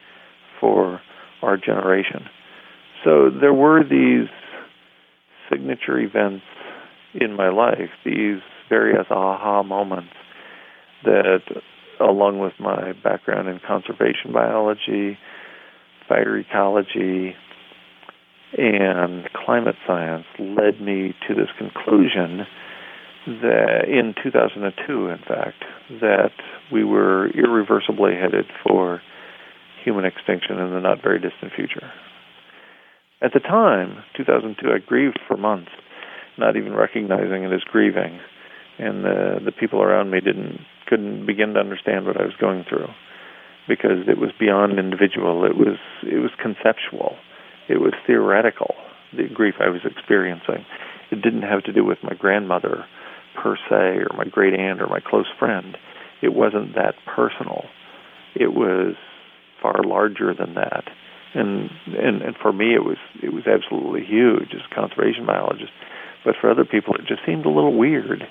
for 0.61 1.03
our 1.43 1.59
generation. 1.59 2.25
So 3.05 3.29
there 3.31 3.55
were 3.55 3.85
these 3.85 4.29
signature 5.51 5.99
events 5.99 6.45
in 7.21 7.35
my 7.35 7.49
life, 7.49 7.91
these 8.05 8.41
various 8.69 9.07
aha 9.11 9.63
moments 9.63 10.13
that, 11.05 11.41
along 12.01 12.39
with 12.39 12.53
my 12.59 12.93
background 13.05 13.49
in 13.49 13.61
conservation 13.67 14.33
biology, 14.33 15.19
fire 16.09 16.39
ecology, 16.39 17.35
and 18.57 19.29
climate 19.33 19.77
science, 19.87 20.25
led 20.39 20.81
me 20.81 21.15
to 21.29 21.35
this 21.35 21.49
conclusion 21.59 22.47
that 23.27 23.85
in 23.87 24.15
2002, 24.23 25.09
in 25.09 25.19
fact, 25.19 25.63
that 26.01 26.33
we 26.73 26.83
were 26.83 27.29
irreversibly 27.31 28.15
headed 28.15 28.47
for 28.67 29.03
human 29.85 30.05
extinction 30.05 30.59
in 30.59 30.73
the 30.73 30.81
not 30.81 31.03
very 31.03 31.21
distant 31.21 31.53
future. 31.55 31.91
At 33.21 33.33
the 33.35 33.41
time, 33.41 34.05
2002, 34.17 34.69
I 34.71 34.79
grieved 34.79 35.19
for 35.27 35.37
months 35.37 35.71
not 36.39 36.57
even 36.57 36.75
recognizing 36.75 37.45
it 37.45 37.53
as 37.53 37.63
grieving, 37.65 38.21
and 38.79 39.05
the 39.05 39.41
the 39.45 39.53
people 39.53 39.83
around 39.83 40.11
me 40.11 40.21
didn't 40.21 40.61
couldn't 40.87 41.27
begin 41.27 41.55
to 41.55 41.61
understand 41.61 42.07
what 42.07 42.21
I 42.21 42.25
was 42.25 42.37
going 42.41 42.65
through 42.69 42.89
because 43.69 44.09
it 44.09 44.19
was 44.19 44.31
beyond 44.41 44.79
individual. 44.79 45.45
It 45.45 45.57
was 45.57 45.79
it 46.03 46.19
was 46.19 46.31
conceptual. 46.41 47.17
It 47.69 47.81
was 47.81 47.93
theoretical. 48.07 48.75
The 49.15 49.29
grief 49.33 49.55
I 49.61 49.69
was 49.69 49.83
experiencing. 49.85 50.65
It 51.11 51.23
didn't 51.23 51.43
have 51.43 51.63
to 51.65 51.73
do 51.73 51.85
with 51.85 51.99
my 52.03 52.15
grandmother 52.15 52.85
per 53.41 53.57
se 53.69 54.05
or 54.05 54.17
my 54.17 54.25
great 54.25 54.55
aunt 54.55 54.81
or 54.81 54.87
my 54.87 55.01
close 55.01 55.29
friend. 55.39 55.77
It 56.23 56.35
wasn't 56.35 56.75
that 56.75 56.95
personal. 57.07 57.65
It 58.35 58.53
was 58.53 58.97
far 59.63 59.83
larger 59.85 60.35
than 60.35 60.55
that. 60.55 60.85
And 61.35 61.71
and 61.87 62.23
and 62.23 62.37
for 62.41 62.53
me 62.53 62.75
it 62.75 62.85
was 62.85 62.97
it 63.23 63.33
was 63.33 63.47
absolutely 63.47 64.05
huge 64.05 64.55
as 64.55 64.63
a 64.71 64.75
conservation 64.75 65.27
biologist 65.27 65.73
but 66.29 66.37
for 66.39 66.51
other 66.51 66.67
people, 66.67 66.95
it 66.95 67.07
just 67.07 67.25
seemed 67.25 67.47
a 67.47 67.49
little 67.49 67.75
weird 67.75 68.23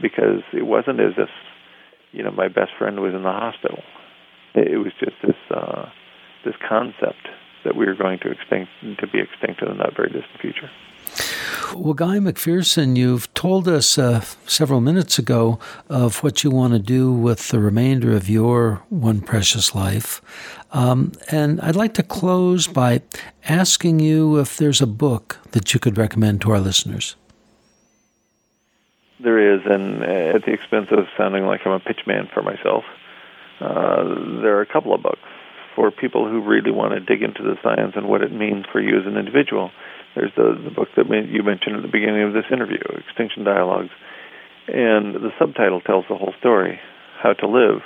because 0.00 0.42
it 0.52 0.62
wasn't 0.62 1.00
as 1.00 1.14
if, 1.18 1.28
you 2.12 2.22
know, 2.22 2.30
my 2.30 2.46
best 2.46 2.70
friend 2.78 3.00
was 3.00 3.12
in 3.12 3.24
the 3.24 3.32
hospital. 3.32 3.82
It 4.54 4.78
was 4.78 4.92
just 5.00 5.16
this 5.20 5.34
uh, 5.50 5.90
this 6.44 6.54
concept 6.68 7.26
that 7.64 7.74
we 7.74 7.86
were 7.86 7.96
going 7.96 8.20
to 8.20 8.30
extinct 8.30 8.70
to 9.00 9.06
be 9.08 9.18
extinct 9.18 9.62
in 9.62 9.68
the 9.68 9.74
not 9.74 9.96
very 9.96 10.10
distant 10.10 10.40
future. 10.40 10.70
Well, 11.74 11.94
Guy 11.94 12.18
McPherson, 12.18 12.96
you've 12.96 13.32
told 13.34 13.66
us 13.66 13.98
uh, 13.98 14.20
several 14.46 14.80
minutes 14.80 15.18
ago 15.18 15.58
of 15.88 16.22
what 16.22 16.44
you 16.44 16.52
want 16.52 16.74
to 16.74 16.78
do 16.78 17.12
with 17.12 17.48
the 17.48 17.58
remainder 17.58 18.12
of 18.12 18.28
your 18.28 18.84
one 18.90 19.22
precious 19.22 19.74
life. 19.74 20.22
Um, 20.70 21.10
and 21.32 21.60
I'd 21.62 21.74
like 21.74 21.94
to 21.94 22.04
close 22.04 22.68
by 22.68 23.02
asking 23.44 23.98
you 23.98 24.38
if 24.38 24.56
there's 24.56 24.80
a 24.80 24.86
book 24.86 25.38
that 25.50 25.74
you 25.74 25.80
could 25.80 25.98
recommend 25.98 26.42
to 26.42 26.52
our 26.52 26.60
listeners. 26.60 27.16
There 29.22 29.54
is, 29.54 29.60
and 29.66 30.02
at 30.02 30.44
the 30.44 30.52
expense 30.52 30.88
of 30.90 31.06
sounding 31.18 31.44
like 31.44 31.66
I'm 31.66 31.72
a 31.72 31.80
pitchman 31.80 32.32
for 32.32 32.42
myself, 32.42 32.84
uh, 33.60 34.04
there 34.40 34.56
are 34.56 34.62
a 34.62 34.66
couple 34.66 34.94
of 34.94 35.02
books 35.02 35.28
for 35.76 35.90
people 35.90 36.28
who 36.28 36.40
really 36.40 36.70
want 36.70 36.94
to 36.94 37.00
dig 37.00 37.22
into 37.22 37.42
the 37.42 37.56
science 37.62 37.92
and 37.96 38.08
what 38.08 38.22
it 38.22 38.32
means 38.32 38.64
for 38.72 38.80
you 38.80 38.98
as 38.98 39.06
an 39.06 39.16
individual. 39.16 39.70
There's 40.14 40.32
the, 40.36 40.58
the 40.64 40.70
book 40.70 40.88
that 40.96 41.06
you 41.06 41.42
mentioned 41.42 41.76
at 41.76 41.82
the 41.82 41.88
beginning 41.88 42.22
of 42.22 42.32
this 42.32 42.46
interview, 42.50 42.80
Extinction 43.06 43.44
Dialogs. 43.44 43.90
And 44.66 45.14
the 45.14 45.30
subtitle 45.38 45.80
tells 45.80 46.04
the 46.08 46.16
whole 46.16 46.34
story 46.38 46.80
how 47.22 47.34
to 47.34 47.46
live 47.46 47.82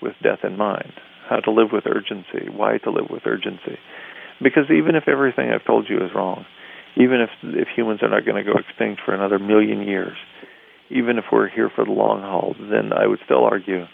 with 0.00 0.14
death 0.22 0.40
in 0.44 0.56
mind, 0.56 0.92
how 1.28 1.40
to 1.40 1.50
live 1.50 1.70
with 1.72 1.86
urgency, 1.86 2.48
why 2.50 2.78
to 2.78 2.90
live 2.90 3.08
with 3.10 3.26
urgency. 3.26 3.78
Because 4.42 4.70
even 4.70 4.96
if 4.96 5.08
everything 5.08 5.50
I've 5.50 5.64
told 5.64 5.88
you 5.88 6.04
is 6.04 6.14
wrong, 6.14 6.44
even 6.96 7.20
if 7.20 7.30
if 7.42 7.68
humans 7.74 8.02
are 8.02 8.10
not 8.10 8.26
going 8.26 8.44
to 8.44 8.52
go 8.52 8.58
extinct 8.58 9.00
for 9.04 9.14
another 9.14 9.38
million 9.38 9.82
years, 9.82 10.16
even 10.90 11.18
if 11.18 11.24
we're 11.32 11.48
here 11.48 11.70
for 11.74 11.84
the 11.84 11.90
long 11.90 12.20
haul, 12.22 12.54
then 12.58 12.92
I 12.92 13.06
would 13.06 13.20
still 13.24 13.44
argue 13.44 13.84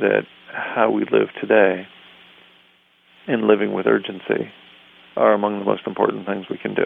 that 0.00 0.22
how 0.52 0.90
we 0.90 1.02
live 1.02 1.28
today 1.40 1.86
and 3.26 3.46
living 3.46 3.72
with 3.74 3.86
urgency 3.86 4.50
are 5.16 5.34
among 5.34 5.58
the 5.58 5.64
most 5.64 5.82
important 5.86 6.26
things 6.26 6.46
we 6.48 6.58
can 6.58 6.74
do. 6.74 6.84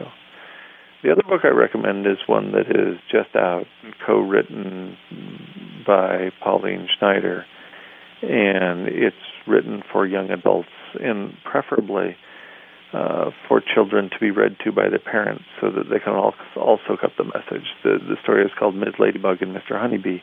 The 1.02 1.10
other 1.12 1.22
book 1.28 1.40
I 1.44 1.48
recommend 1.48 2.06
is 2.06 2.18
one 2.26 2.52
that 2.52 2.70
is 2.70 2.98
just 3.10 3.34
out, 3.36 3.66
co-written 4.06 4.96
by 5.86 6.30
Pauline 6.42 6.88
Schneider, 6.98 7.44
and 8.22 8.86
it's 8.86 9.16
written 9.46 9.82
for 9.92 10.06
young 10.06 10.30
adults 10.30 10.68
and 11.00 11.34
preferably 11.44 12.16
uh, 12.92 13.30
for 13.48 13.62
children 13.62 14.10
to 14.10 14.18
be 14.20 14.30
read 14.30 14.56
to 14.64 14.72
by 14.72 14.88
their 14.88 14.98
parents 14.98 15.44
so 15.60 15.70
that 15.70 15.88
they 15.90 15.98
can 15.98 16.12
all, 16.12 16.34
all 16.56 16.78
soak 16.86 17.04
up 17.04 17.12
the 17.16 17.24
message. 17.24 17.66
The, 17.82 17.98
the 17.98 18.16
story 18.22 18.44
is 18.44 18.50
called 18.58 18.74
Ms. 18.74 18.94
Ladybug 18.98 19.40
and 19.40 19.56
Mr. 19.56 19.80
Honeybee, 19.80 20.18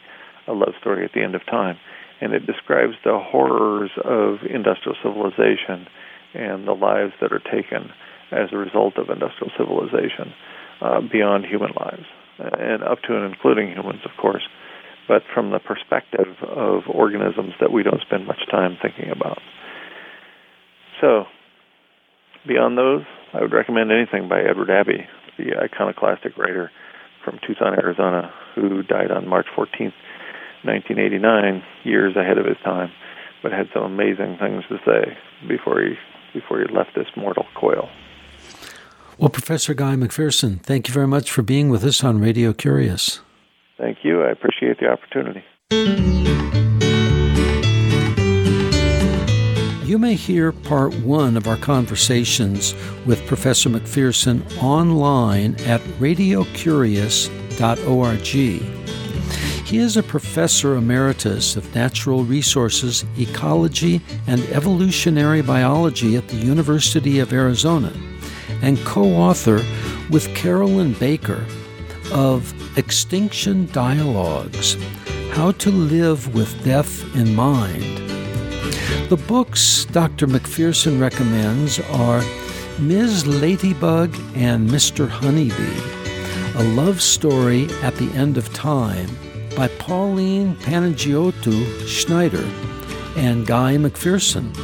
a 0.47 0.53
love 0.53 0.73
story 0.79 1.03
at 1.05 1.11
the 1.13 1.23
end 1.23 1.35
of 1.35 1.45
time. 1.45 1.77
And 2.21 2.33
it 2.33 2.45
describes 2.45 2.93
the 3.03 3.17
horrors 3.17 3.91
of 4.03 4.45
industrial 4.49 4.97
civilization 5.01 5.87
and 6.33 6.67
the 6.67 6.73
lives 6.73 7.13
that 7.21 7.31
are 7.31 7.41
taken 7.41 7.89
as 8.31 8.49
a 8.51 8.57
result 8.57 8.97
of 8.97 9.09
industrial 9.09 9.51
civilization 9.57 10.33
uh, 10.81 11.01
beyond 11.01 11.45
human 11.45 11.71
lives, 11.79 12.05
and 12.37 12.83
up 12.83 13.01
to 13.01 13.15
and 13.15 13.33
including 13.33 13.69
humans, 13.71 14.01
of 14.05 14.11
course, 14.21 14.43
but 15.07 15.23
from 15.33 15.51
the 15.51 15.59
perspective 15.59 16.37
of 16.43 16.83
organisms 16.87 17.53
that 17.59 17.71
we 17.71 17.83
don't 17.83 18.01
spend 18.01 18.27
much 18.27 18.45
time 18.51 18.77
thinking 18.81 19.09
about. 19.09 19.39
So, 21.01 21.25
Beyond 22.47 22.77
those, 22.77 23.03
I 23.33 23.41
would 23.41 23.53
recommend 23.53 23.91
anything 23.91 24.29
by 24.29 24.41
Edward 24.41 24.69
Abbey, 24.69 25.07
the 25.37 25.57
iconoclastic 25.61 26.37
writer 26.37 26.71
from 27.23 27.39
Tucson, 27.45 27.73
Arizona, 27.73 28.33
who 28.55 28.83
died 28.83 29.11
on 29.11 29.27
March 29.27 29.47
14, 29.55 29.93
1989, 30.63 31.63
years 31.83 32.15
ahead 32.15 32.37
of 32.37 32.45
his 32.45 32.57
time, 32.63 32.91
but 33.43 33.51
had 33.51 33.67
some 33.73 33.83
amazing 33.83 34.37
things 34.39 34.63
to 34.69 34.77
say 34.85 35.17
before 35.47 35.81
he 35.81 35.95
before 36.33 36.59
he 36.59 36.65
left 36.73 36.91
this 36.95 37.07
mortal 37.15 37.45
coil. 37.59 37.89
Well, 39.17 39.29
Professor 39.29 39.73
Guy 39.73 39.95
McPherson, 39.95 40.61
thank 40.61 40.87
you 40.87 40.93
very 40.93 41.07
much 41.07 41.31
for 41.31 41.41
being 41.41 41.69
with 41.69 41.83
us 41.83 42.03
on 42.03 42.21
Radio 42.21 42.53
Curious. 42.53 43.19
Thank 43.77 43.99
you. 44.03 44.23
I 44.23 44.29
appreciate 44.31 44.77
the 44.79 44.87
opportunity. 44.87 45.43
You 49.89 49.97
may 49.97 50.13
hear 50.13 50.51
part 50.51 50.93
one 50.99 51.35
of 51.35 51.47
our 51.47 51.57
conversations 51.57 52.75
with 53.07 53.25
Professor 53.25 53.71
McPherson 53.71 54.43
online 54.61 55.55
at 55.61 55.81
radiocurious.org. 55.97 58.19
He 59.65 59.77
is 59.79 59.97
a 59.97 60.03
professor 60.03 60.75
emeritus 60.75 61.55
of 61.55 61.73
natural 61.73 62.23
resources, 62.23 63.03
ecology, 63.17 63.99
and 64.27 64.41
evolutionary 64.49 65.41
biology 65.41 66.15
at 66.17 66.27
the 66.27 66.37
University 66.37 67.17
of 67.17 67.33
Arizona 67.33 67.91
and 68.61 68.77
co 68.85 69.05
author 69.05 69.59
with 70.11 70.35
Carolyn 70.35 70.93
Baker 70.93 71.43
of 72.13 72.53
Extinction 72.77 73.65
Dialogs 73.71 74.77
How 75.31 75.51
to 75.53 75.71
Live 75.71 76.35
with 76.35 76.63
Death 76.63 77.03
in 77.15 77.33
Mind 77.33 78.18
the 79.09 79.17
books 79.17 79.85
Dr. 79.85 80.27
McPherson 80.27 81.01
recommends 81.01 81.79
are 81.79 82.21
Ms. 82.79 83.25
Ladybug 83.25 84.15
and 84.35 84.69
Mr. 84.69 85.09
Honeybee, 85.09 85.79
a 86.59 86.63
love 86.75 87.01
story 87.01 87.63
at 87.81 87.95
the 87.95 88.11
end 88.11 88.37
of 88.37 88.53
time 88.53 89.09
by 89.57 89.67
Pauline 89.79 90.55
Panagiotou 90.57 91.87
Schneider 91.87 92.47
and 93.17 93.47
Guy 93.47 93.77
McPherson. 93.77 94.55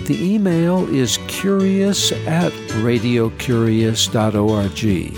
The 0.06 0.18
email 0.20 0.88
is 0.94 1.18
curious 1.28 2.12
at 2.12 2.52
radiocurious.org. 2.82 5.14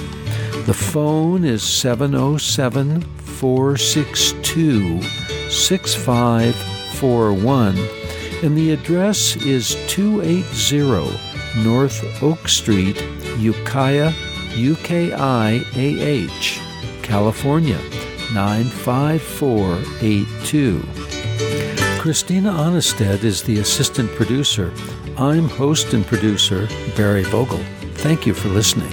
The 0.65 0.73
phone 0.73 1.45
is 1.45 1.63
707 1.63 3.01
462 3.01 5.01
6541, 5.49 7.77
and 8.43 8.57
the 8.57 8.71
address 8.71 9.35
is 9.37 9.77
280 9.87 11.17
North 11.63 12.23
Oak 12.23 12.47
Street, 12.47 13.01
Ukiah, 13.37 14.11
UKIAH, 14.55 16.59
California 17.03 17.79
95482. 18.33 21.02
Christina 22.03 22.51
Onnested 22.51 23.23
is 23.23 23.43
the 23.43 23.59
assistant 23.59 24.11
producer. 24.11 24.73
I'm 25.17 25.47
host 25.47 25.93
and 25.93 26.05
producer 26.05 26.67
Barry 26.97 27.23
Vogel. 27.23 27.63
Thank 27.93 28.27
you 28.27 28.33
for 28.33 28.49
listening. 28.49 28.91